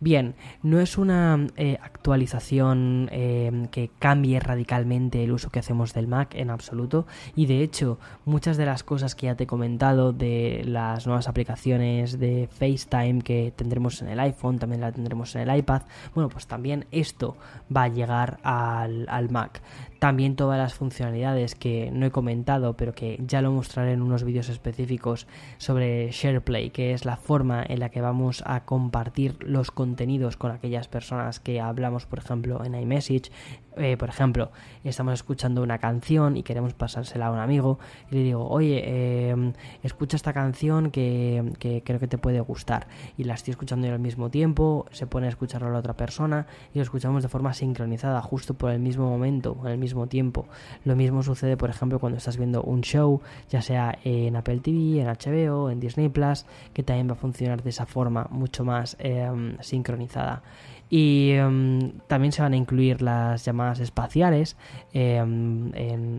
Bien, 0.00 0.34
no 0.62 0.80
es 0.80 0.98
una 0.98 1.46
eh, 1.56 1.78
actualización 1.82 3.08
eh, 3.10 3.68
que 3.70 3.90
cambie 3.98 4.38
radicalmente 4.38 5.24
el 5.24 5.32
uso 5.32 5.48
que 5.50 5.60
hacemos 5.60 5.94
del 5.94 6.08
Mac 6.08 6.34
en 6.34 6.50
absoluto, 6.50 7.06
y 7.34 7.46
de 7.46 7.62
hecho, 7.62 7.98
muchas 8.26 8.56
de 8.56 8.66
las 8.66 8.84
cosas 8.84 9.14
que 9.14 9.26
ya 9.26 9.34
te 9.34 9.44
he 9.44 9.46
comentado 9.46 10.12
de 10.12 10.62
las 10.66 11.06
nuevas 11.06 11.26
aplicaciones 11.26 12.18
de 12.18 12.48
FaceTime 12.50 13.22
que 13.22 13.52
tendremos 13.56 14.02
en 14.02 14.08
el 14.08 14.20
iPhone, 14.20 14.58
también 14.58 14.82
la 14.82 14.92
tendremos 14.92 15.34
en 15.36 15.48
el 15.48 15.58
iPad, 15.58 15.82
bueno, 16.14 16.28
pues 16.28 16.46
también 16.46 16.84
esto 16.90 17.36
va 17.74 17.84
a 17.84 17.88
llegar 17.88 18.38
al, 18.42 19.06
al 19.08 19.30
Mac. 19.30 19.62
También 19.98 20.34
todas 20.34 20.58
las 20.58 20.74
funcionalidades 20.74 21.54
que 21.54 21.90
no 21.92 22.06
he 22.06 22.10
comentado, 22.10 22.76
pero 22.76 22.92
que 22.92 23.20
ya 23.24 23.40
lo 23.40 23.52
mostraré 23.52 23.92
en 23.92 24.02
unos 24.02 24.24
vídeos 24.24 24.48
específicos 24.48 24.81
sobre 25.58 26.10
SharePlay, 26.10 26.70
que 26.70 26.92
es 26.92 27.04
la 27.04 27.16
forma 27.16 27.64
en 27.66 27.80
la 27.80 27.90
que 27.90 28.00
vamos 28.00 28.42
a 28.46 28.64
compartir 28.64 29.36
los 29.40 29.70
contenidos 29.70 30.36
con 30.36 30.50
aquellas 30.50 30.88
personas 30.88 31.40
que 31.40 31.60
hablamos, 31.60 32.06
por 32.06 32.18
ejemplo, 32.18 32.64
en 32.64 32.74
iMessage, 32.74 33.30
eh, 33.76 33.96
por 33.96 34.10
ejemplo, 34.10 34.50
estamos 34.84 35.14
escuchando 35.14 35.62
una 35.62 35.78
canción 35.78 36.36
y 36.36 36.42
queremos 36.42 36.74
pasársela 36.74 37.28
a 37.28 37.30
un 37.30 37.38
amigo 37.38 37.78
y 38.10 38.16
le 38.16 38.22
digo, 38.22 38.46
oye, 38.46 38.82
eh, 38.84 39.52
escucha 39.82 40.16
esta 40.16 40.34
canción 40.34 40.90
que, 40.90 41.80
creo 41.84 41.98
que 41.98 42.06
te 42.06 42.18
puede 42.18 42.40
gustar 42.40 42.86
y 43.16 43.24
la 43.24 43.34
estoy 43.34 43.52
escuchando 43.52 43.86
yo 43.86 43.94
al 43.94 43.98
mismo 43.98 44.30
tiempo, 44.30 44.86
se 44.90 45.06
pone 45.06 45.26
a 45.26 45.30
escucharlo 45.30 45.68
a 45.68 45.70
la 45.70 45.78
otra 45.78 45.96
persona 45.96 46.46
y 46.74 46.78
lo 46.78 46.82
escuchamos 46.82 47.22
de 47.22 47.30
forma 47.30 47.54
sincronizada, 47.54 48.20
justo 48.20 48.54
por 48.54 48.70
el 48.72 48.78
mismo 48.78 49.08
momento, 49.08 49.56
en 49.64 49.70
el 49.72 49.78
mismo 49.78 50.06
tiempo. 50.06 50.46
Lo 50.84 50.94
mismo 50.94 51.22
sucede, 51.22 51.56
por 51.56 51.70
ejemplo, 51.70 51.98
cuando 51.98 52.18
estás 52.18 52.36
viendo 52.36 52.62
un 52.62 52.82
show, 52.82 53.22
ya 53.48 53.62
sea 53.62 53.98
en 54.04 54.36
Apple 54.36 54.60
TV, 54.60 54.71
en 54.72 55.06
HBO, 55.06 55.70
en 55.70 55.80
Disney 55.80 56.08
Plus, 56.08 56.44
que 56.72 56.82
también 56.82 57.08
va 57.08 57.12
a 57.12 57.16
funcionar 57.16 57.62
de 57.62 57.70
esa 57.70 57.86
forma 57.86 58.26
mucho 58.30 58.64
más 58.64 58.96
eh, 58.98 59.30
sincronizada. 59.60 60.42
Y 60.94 61.30
em, 61.30 61.92
también 62.06 62.32
se 62.32 62.42
van 62.42 62.52
a 62.52 62.56
incluir 62.56 63.00
las 63.00 63.46
llamadas 63.46 63.80
espaciales 63.80 64.58
em, 64.92 65.70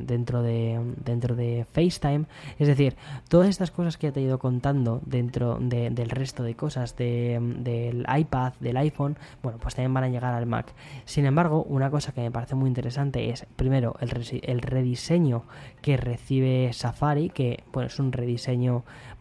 dentro, 0.08 0.42
de, 0.42 0.82
dentro 1.06 1.36
de 1.36 1.68
FaceTime. 1.74 2.26
Es 2.58 2.68
decir, 2.68 2.96
todas 3.28 3.50
estas 3.50 3.70
cosas 3.70 3.98
que 3.98 4.12
te 4.12 4.20
he 4.20 4.24
ido 4.24 4.40
contando 4.40 5.00
dentro 5.06 5.60
del 5.60 6.10
resto 6.10 6.42
de 6.42 6.56
cosas 6.56 6.98
del 6.98 8.04
iPad, 8.18 8.54
del 8.62 8.78
iPhone, 8.78 9.16
bueno, 9.44 9.60
pues 9.62 9.76
también 9.76 9.94
van 9.94 10.06
a 10.06 10.10
llegar 10.10 10.34
al 10.34 10.48
Mac. 10.48 10.74
Sin 11.06 11.28
embargo, 11.28 11.62
una 11.70 11.92
cosa 11.92 12.12
que 12.12 12.22
me 12.22 12.32
parece 12.32 12.56
muy 12.56 12.68
interesante 12.68 13.30
es, 13.30 13.46
primero, 13.56 13.96
el, 14.00 14.10
el 14.42 14.60
rediseño 14.60 15.44
que 15.84 15.98
recibe 15.98 16.74
Safari, 16.74 17.30
que 17.30 17.64
bueno, 17.72 17.86
es 17.90 18.00
un 18.00 18.12
rediseño 18.12 18.43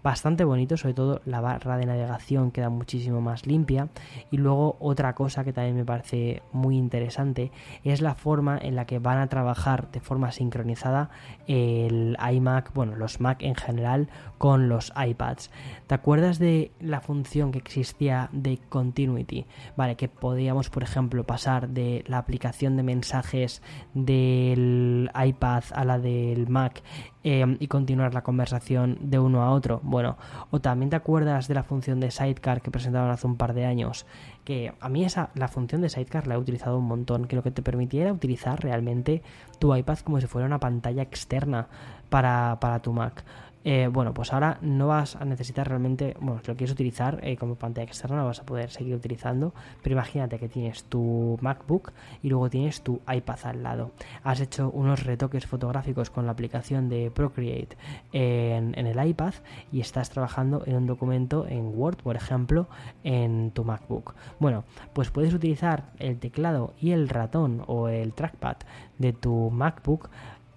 bastante 0.02 0.44
bonito, 0.44 0.76
sobre 0.76 0.94
todo 0.94 1.20
la 1.24 1.40
barra 1.40 1.76
de 1.76 1.86
navegación 1.86 2.50
queda 2.50 2.70
muchísimo 2.70 3.20
más 3.20 3.46
limpia. 3.46 3.88
Y 4.30 4.38
luego 4.38 4.76
otra 4.80 5.14
cosa 5.14 5.44
que 5.44 5.52
también 5.52 5.76
me 5.76 5.84
parece 5.84 6.42
muy 6.52 6.76
interesante 6.76 7.52
es 7.84 8.00
la 8.00 8.14
forma 8.14 8.58
en 8.58 8.76
la 8.76 8.84
que 8.84 8.98
van 8.98 9.18
a 9.18 9.28
trabajar 9.28 9.90
de 9.92 10.00
forma 10.00 10.32
sincronizada 10.32 11.10
el 11.46 12.16
iMac, 12.32 12.72
bueno, 12.74 12.96
los 12.96 13.20
Mac 13.20 13.42
en 13.42 13.54
general 13.54 14.08
con 14.38 14.68
los 14.68 14.92
iPads. 14.96 15.50
¿Te 15.86 15.94
acuerdas 15.94 16.38
de 16.38 16.72
la 16.80 17.00
función 17.00 17.52
que 17.52 17.58
existía 17.58 18.28
de 18.32 18.58
continuity? 18.68 19.46
Vale, 19.76 19.96
que 19.96 20.08
podíamos, 20.08 20.70
por 20.70 20.82
ejemplo, 20.82 21.24
pasar 21.24 21.68
de 21.68 22.04
la 22.06 22.18
aplicación 22.18 22.76
de 22.76 22.82
mensajes 22.82 23.62
del 23.94 25.10
iPad 25.14 25.64
a 25.72 25.84
la 25.84 25.98
del 25.98 26.48
Mac 26.48 26.82
Em, 27.24 27.56
y 27.60 27.68
continuar 27.68 28.14
la 28.14 28.22
conversación 28.22 28.98
de 29.12 29.18
uno 29.20 29.42
a 29.42 29.50
otro. 29.52 29.78
Bueno, 29.84 30.16
o 30.50 30.60
también 30.60 30.90
te 30.90 30.96
acuerdas 30.96 31.46
de 31.46 31.54
la 31.54 31.62
función 31.62 32.00
de 32.00 32.10
Sidecar 32.10 32.62
que 32.62 32.70
presentaron 32.70 33.10
hace 33.10 33.26
un 33.26 33.36
par 33.36 33.52
de 33.52 33.66
años, 33.66 34.06
que 34.44 34.72
a 34.80 34.88
mí 34.88 35.04
esa, 35.04 35.30
la 35.34 35.46
función 35.46 35.82
de 35.82 35.90
Sidecar 35.90 36.26
la 36.26 36.34
he 36.34 36.38
utilizado 36.38 36.78
un 36.78 36.86
montón, 36.86 37.26
que 37.26 37.36
lo 37.36 37.42
que 37.42 37.52
te 37.52 37.62
permitía 37.62 38.02
era 38.02 38.12
utilizar 38.12 38.60
realmente 38.60 39.22
tu 39.60 39.76
iPad 39.76 39.98
como 39.98 40.20
si 40.20 40.26
fuera 40.26 40.46
una 40.46 40.58
pantalla 40.58 41.02
externa 41.02 41.68
para, 42.08 42.58
para 42.58 42.80
tu 42.80 42.92
Mac. 42.92 43.22
Eh, 43.64 43.88
bueno, 43.92 44.12
pues 44.12 44.32
ahora 44.32 44.58
no 44.60 44.88
vas 44.88 45.16
a 45.16 45.24
necesitar 45.24 45.68
realmente, 45.68 46.16
bueno, 46.20 46.40
si 46.42 46.48
lo 46.48 46.56
quieres 46.56 46.72
utilizar 46.72 47.20
eh, 47.22 47.36
como 47.36 47.54
pantalla 47.54 47.86
externa, 47.86 48.16
lo 48.16 48.26
vas 48.26 48.40
a 48.40 48.44
poder 48.44 48.70
seguir 48.70 48.94
utilizando, 48.94 49.54
pero 49.82 49.94
imagínate 49.94 50.38
que 50.38 50.48
tienes 50.48 50.84
tu 50.84 51.38
MacBook 51.40 51.92
y 52.22 52.28
luego 52.28 52.50
tienes 52.50 52.82
tu 52.82 53.00
iPad 53.08 53.38
al 53.44 53.62
lado. 53.62 53.90
Has 54.24 54.40
hecho 54.40 54.70
unos 54.70 55.04
retoques 55.04 55.46
fotográficos 55.46 56.10
con 56.10 56.26
la 56.26 56.32
aplicación 56.32 56.88
de 56.88 57.10
Procreate 57.10 57.76
en, 58.12 58.76
en 58.76 58.86
el 58.86 59.06
iPad 59.06 59.34
y 59.70 59.80
estás 59.80 60.10
trabajando 60.10 60.62
en 60.66 60.76
un 60.76 60.86
documento 60.86 61.46
en 61.46 61.72
Word, 61.78 61.98
por 61.98 62.16
ejemplo, 62.16 62.68
en 63.04 63.52
tu 63.52 63.64
MacBook. 63.64 64.14
Bueno, 64.40 64.64
pues 64.92 65.10
puedes 65.10 65.34
utilizar 65.34 65.92
el 65.98 66.18
teclado 66.18 66.74
y 66.80 66.92
el 66.92 67.08
ratón 67.08 67.62
o 67.66 67.88
el 67.88 68.12
trackpad 68.12 68.56
de 68.98 69.12
tu 69.12 69.50
MacBook 69.50 70.10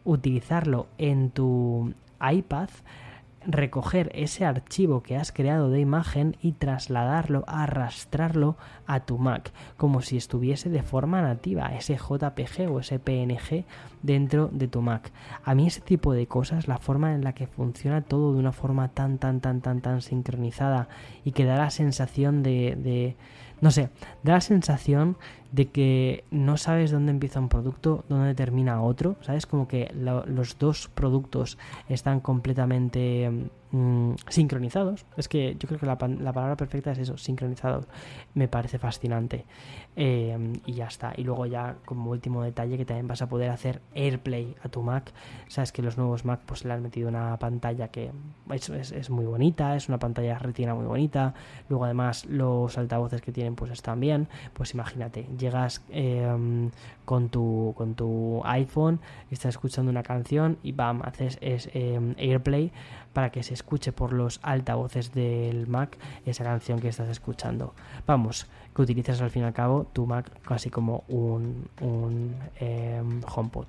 utilizarlo 0.06 0.88
en 0.98 1.32
tu 1.32 1.94
iPad, 2.22 2.70
recoger 3.48 4.12
ese 4.15 4.46
archivo 4.46 5.04
que 5.04 5.18
has 5.18 5.32
creado 5.32 5.70
de 5.70 5.80
imagen 5.80 6.36
y 6.41 6.54
trasladarlo, 6.54 7.44
arrastrarlo 7.48 8.56
a 8.88 9.02
tu 9.02 9.18
Mac, 9.18 9.52
como 9.78 10.02
si 10.02 10.18
estuviese 10.18 10.70
de 10.70 10.84
forma 10.84 11.22
nativa, 11.22 11.68
ese 11.76 11.96
JPG 11.96 12.72
o 12.72 12.80
ese 12.80 13.00
PNG 13.00 13.65
dentro 14.02 14.50
de 14.52 14.68
tu 14.68 14.82
Mac. 14.82 15.12
A 15.44 15.54
mí 15.56 15.68
ese 15.68 15.82
tipo 15.82 16.13
de 16.13 16.28
cosas, 16.28 16.68
la 16.68 16.78
forma 16.78 17.13
en 17.13 17.24
la 17.24 17.34
que 17.34 17.48
funciona 17.48 18.02
todo 18.02 18.34
de 18.34 18.39
una 18.39 18.52
forma 18.52 18.89
tan, 18.89 19.18
tan, 19.18 19.41
tan, 19.41 19.62
tan, 19.62 19.82
tan 19.82 20.02
sincronizada 20.02 20.88
y 21.24 21.32
que 21.32 21.46
da 21.46 21.58
la 21.58 21.70
sensación 21.70 22.44
de, 22.44 23.15
no 23.62 23.72
sé, 23.72 23.89
da 24.24 24.34
la 24.34 24.41
sensación 24.41 25.18
de 25.56 25.68
que 25.68 26.26
no 26.32 26.58
sabes 26.58 26.91
dónde 26.91 27.12
empieza 27.12 27.39
un 27.39 27.48
producto, 27.48 28.04
dónde 28.10 28.36
termina 28.36 28.82
otro, 28.82 29.15
¿sabes? 29.22 29.46
Como 29.46 29.70
que 29.70 29.89
los 29.96 30.60
dos 30.60 30.89
productos 30.89 31.58
están 31.88 32.20
completamente 32.20 33.32
mm, 33.72 34.15
sincronizados. 34.28 35.06
Es 35.15 35.30
que 35.30 35.56
yo 35.58 35.68
creo 35.70 35.80
que 35.80 35.86
la, 35.86 35.98
la, 36.20 36.34
palabra 36.34 36.58
perfecta 36.58 36.91
es 36.91 37.00
eso, 37.00 37.18
sincronizados. 37.18 37.86
Me 38.34 38.50
parece 38.50 38.80
fascinante. 38.80 39.46
Eh, 39.96 40.54
y 40.65 40.74
ya 40.74 40.88
está. 40.88 41.13
Y 41.15 41.24
luego 41.24 41.46
ya 41.46 41.78
como 41.86 42.12
último 42.12 42.44
detalle 42.44 42.78
que 42.78 42.84
también 42.84 43.08
vas 43.08 43.22
a 43.22 43.30
poder 43.30 43.50
hacer 43.50 43.82
AirPlay 43.94 44.56
a 44.62 44.68
tu 44.68 44.82
Mac. 44.82 45.13
Sabes 45.48 45.72
que 45.72 45.82
los 45.82 45.98
nuevos 45.98 46.26
Mac 46.26 46.41
pues 46.46 46.65
le 46.65 46.74
han 46.74 46.82
metido 46.82 47.08
una 47.08 47.38
pantalla 47.39 47.88
que 47.88 48.12
es, 48.52 48.70
es, 48.70 49.10
muy 49.10 49.26
bonita, 49.26 49.76
es 49.76 49.88
una 49.88 50.00
pantalla 50.00 50.38
retina 50.38 50.76
muy 50.76 50.86
bonita. 50.86 51.34
Luego 51.70 51.86
además 51.86 52.26
los 52.26 52.78
altavoces 52.78 53.22
que 53.22 53.32
tienen 53.32 53.56
pues 53.56 53.72
están 53.72 54.02
bien. 54.02 54.28
Pues 54.54 54.74
imagínate, 54.74 55.28
llegas 55.45 55.81
eh, 55.89 56.69
con, 57.05 57.29
tu, 57.29 57.73
con 57.77 57.95
tu 57.95 58.41
iPhone, 58.45 58.99
estás 59.31 59.55
escuchando 59.55 59.91
una 59.91 60.03
canción 60.03 60.58
y 60.63 60.71
bam, 60.71 61.01
haces 61.03 61.38
es, 61.41 61.69
eh, 61.73 61.99
AirPlay 62.17 62.71
para 63.15 63.32
que 63.32 63.43
se 63.43 63.54
escuche 63.54 63.93
por 63.93 64.12
los 64.12 64.41
altavoces 64.43 65.13
del 65.13 65.67
Mac 65.67 65.97
esa 66.25 66.43
canción 66.43 66.82
que 66.82 66.89
estás 66.89 67.08
escuchando. 67.08 67.73
Vamos, 68.06 68.45
que 68.75 68.82
utilices 68.82 69.21
al 69.21 69.32
fin 69.32 69.43
y 69.43 69.45
al 69.45 69.54
cabo 69.54 69.88
tu 69.93 70.06
Mac 70.06 70.30
casi 70.41 70.69
como 70.69 71.06
un, 71.08 71.69
un 71.80 72.36
em, 72.60 73.21
HomePod. 73.25 73.67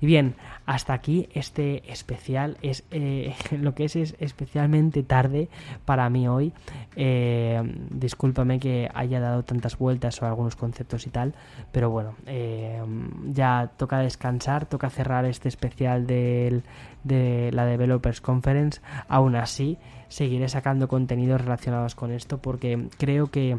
Y 0.00 0.06
bien, 0.06 0.34
hasta 0.64 0.94
aquí 0.94 1.28
este 1.34 1.92
especial. 1.92 2.56
Es 2.62 2.84
eh, 2.90 3.34
lo 3.60 3.74
que 3.74 3.84
es, 3.84 3.96
es 3.96 4.16
especialmente 4.18 5.02
tarde 5.02 5.50
para 5.84 6.08
mí 6.08 6.26
hoy. 6.26 6.54
Eh, 6.96 7.62
discúlpame 7.90 8.58
que 8.58 8.90
haya 8.94 9.20
dado 9.20 9.42
tantas 9.42 9.76
vueltas 9.76 10.14
sobre 10.14 10.30
algunos 10.30 10.56
conceptos 10.56 11.06
y 11.06 11.10
tal, 11.10 11.34
pero 11.70 11.90
bueno, 11.90 12.14
em, 12.24 13.34
ya 13.34 13.72
toca 13.76 13.98
descansar, 13.98 14.64
toca 14.64 14.88
cerrar 14.88 15.26
este 15.26 15.50
especial 15.50 16.06
del, 16.06 16.62
de 17.04 17.50
la 17.52 17.66
Developers 17.66 18.22
Conference. 18.22 18.80
Aún 19.08 19.36
así, 19.36 19.78
seguiré 20.08 20.48
sacando 20.48 20.88
contenidos 20.88 21.40
relacionados 21.40 21.94
con 21.94 22.12
esto 22.12 22.38
porque 22.38 22.88
creo 22.98 23.30
que 23.30 23.56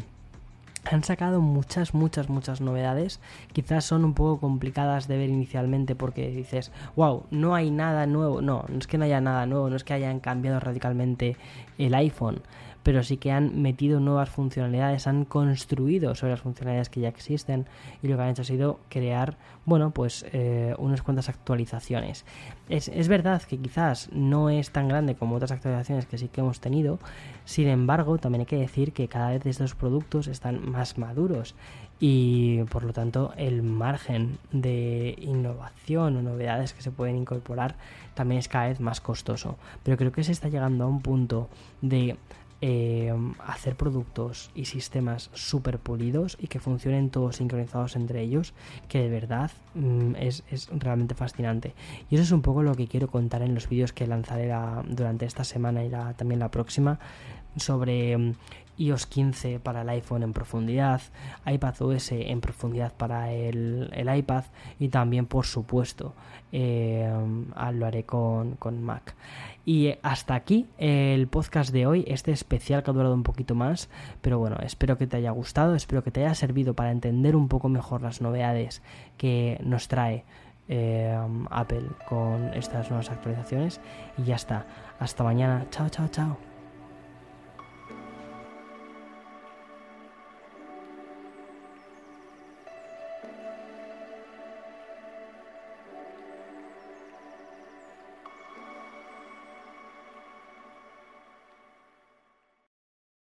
han 0.90 1.04
sacado 1.04 1.40
muchas, 1.40 1.94
muchas, 1.94 2.28
muchas 2.28 2.60
novedades. 2.60 3.20
Quizás 3.52 3.84
son 3.84 4.04
un 4.04 4.14
poco 4.14 4.40
complicadas 4.40 5.08
de 5.08 5.18
ver 5.18 5.28
inicialmente 5.28 5.94
porque 5.94 6.30
dices, 6.30 6.72
wow, 6.96 7.24
no 7.30 7.54
hay 7.54 7.70
nada 7.70 8.06
nuevo. 8.06 8.40
No, 8.40 8.64
no 8.68 8.78
es 8.78 8.86
que 8.86 8.98
no 8.98 9.04
haya 9.04 9.20
nada 9.20 9.46
nuevo, 9.46 9.68
no 9.68 9.76
es 9.76 9.84
que 9.84 9.94
hayan 9.94 10.20
cambiado 10.20 10.60
radicalmente 10.60 11.36
el 11.78 11.94
iPhone 11.94 12.42
pero 12.82 13.02
sí 13.02 13.16
que 13.16 13.32
han 13.32 13.60
metido 13.60 14.00
nuevas 14.00 14.30
funcionalidades, 14.30 15.06
han 15.06 15.24
construido 15.24 16.14
sobre 16.14 16.32
las 16.32 16.40
funcionalidades 16.40 16.88
que 16.88 17.00
ya 17.00 17.08
existen 17.08 17.66
y 18.02 18.08
lo 18.08 18.16
que 18.16 18.22
han 18.22 18.28
hecho 18.30 18.42
ha 18.42 18.46
sido 18.46 18.80
crear, 18.88 19.36
bueno, 19.66 19.90
pues 19.90 20.24
eh, 20.32 20.74
unas 20.78 21.02
cuantas 21.02 21.28
actualizaciones. 21.28 22.24
Es, 22.68 22.88
es 22.88 23.08
verdad 23.08 23.42
que 23.42 23.58
quizás 23.58 24.10
no 24.12 24.50
es 24.50 24.70
tan 24.70 24.88
grande 24.88 25.14
como 25.14 25.36
otras 25.36 25.52
actualizaciones 25.52 26.06
que 26.06 26.18
sí 26.18 26.28
que 26.28 26.40
hemos 26.40 26.60
tenido, 26.60 26.98
sin 27.44 27.68
embargo, 27.68 28.18
también 28.18 28.40
hay 28.40 28.46
que 28.46 28.56
decir 28.56 28.92
que 28.92 29.08
cada 29.08 29.30
vez 29.30 29.46
estos 29.46 29.74
productos 29.74 30.26
están 30.26 30.70
más 30.70 30.98
maduros 30.98 31.54
y 32.00 32.62
por 32.64 32.84
lo 32.84 32.92
tanto 32.92 33.32
el 33.36 33.62
margen 33.62 34.38
de 34.52 35.16
innovación 35.20 36.16
o 36.16 36.22
novedades 36.22 36.72
que 36.72 36.82
se 36.82 36.92
pueden 36.92 37.16
incorporar 37.16 37.74
también 38.14 38.38
es 38.38 38.48
cada 38.48 38.68
vez 38.68 38.80
más 38.80 39.00
costoso. 39.00 39.56
Pero 39.82 39.96
creo 39.96 40.12
que 40.12 40.24
se 40.24 40.32
está 40.32 40.48
llegando 40.48 40.84
a 40.84 40.88
un 40.88 41.00
punto 41.00 41.48
de 41.80 42.16
eh, 42.60 43.14
hacer 43.46 43.76
productos 43.76 44.50
y 44.52 44.64
sistemas 44.64 45.30
súper 45.32 45.78
pulidos 45.78 46.36
y 46.40 46.48
que 46.48 46.58
funcionen 46.58 47.10
todos 47.10 47.36
sincronizados 47.36 47.94
entre 47.94 48.20
ellos, 48.20 48.52
que 48.88 49.00
de 49.00 49.08
verdad 49.08 49.52
mm, 49.74 50.16
es, 50.16 50.42
realmente 50.72 51.14
fascinante. 51.14 51.74
Y 52.10 52.16
eso 52.16 52.24
es 52.24 52.32
un 52.32 52.42
poco 52.42 52.64
lo 52.64 52.74
que 52.74 52.88
quiero 52.88 53.08
contar 53.08 53.42
en 53.42 53.54
los 53.54 53.68
vídeos 53.68 53.92
que 53.92 54.06
lanzaré 54.06 54.52
durante 54.88 55.24
esta 55.24 55.44
semana 55.44 55.84
y 55.84 55.90
también 56.16 56.40
la 56.40 56.50
próxima 56.50 56.98
sobre 57.56 58.18
mm, 58.18 58.32
iOS 58.78 59.06
15 59.06 59.60
para 59.60 59.82
el 59.82 59.88
iPhone 59.90 60.22
en 60.22 60.32
profundidad, 60.32 61.00
iPadOS 61.46 62.12
en 62.12 62.40
profundidad 62.40 62.92
para 62.94 63.32
el, 63.32 63.90
iPad 64.16 64.44
y 64.78 64.88
también 64.88 65.26
por 65.26 65.46
supuesto 65.46 66.14
eh, 66.52 67.12
lo 67.72 67.86
haré 67.86 68.04
con, 68.04 68.52
con, 68.52 68.82
Mac. 68.82 69.14
Y 69.66 69.94
hasta 70.02 70.34
aquí 70.34 70.66
el 70.78 71.26
podcast 71.28 71.72
de 71.72 71.86
hoy, 71.86 72.04
este 72.08 72.32
especial 72.32 72.82
que 72.82 72.90
ha 72.90 72.94
durado 72.94 73.12
un 73.12 73.22
poquito 73.22 73.54
más, 73.54 73.90
pero 74.22 74.38
bueno, 74.38 74.56
espero 74.62 74.96
que 74.96 75.06
te 75.06 75.18
haya 75.18 75.30
gustado, 75.30 75.74
espero 75.74 76.02
que 76.02 76.10
te 76.10 76.24
haya 76.24 76.34
servido 76.34 76.74
para 76.74 76.90
entender 76.90 77.36
un 77.36 77.48
poco 77.48 77.68
mejor 77.68 78.00
las 78.00 78.22
novedades 78.22 78.82
que 79.18 79.60
nos 79.62 79.88
trae 79.88 80.24
eh, 80.68 81.18
Apple 81.50 81.88
con 82.08 82.52
estas 82.54 82.90
nuevas 82.90 83.10
actualizaciones 83.10 83.80
y 84.18 84.24
ya 84.24 84.36
está. 84.36 84.66
Hasta 84.98 85.24
mañana. 85.24 85.66
Chao, 85.70 85.88
chao, 85.88 86.08
chao. 86.08 86.47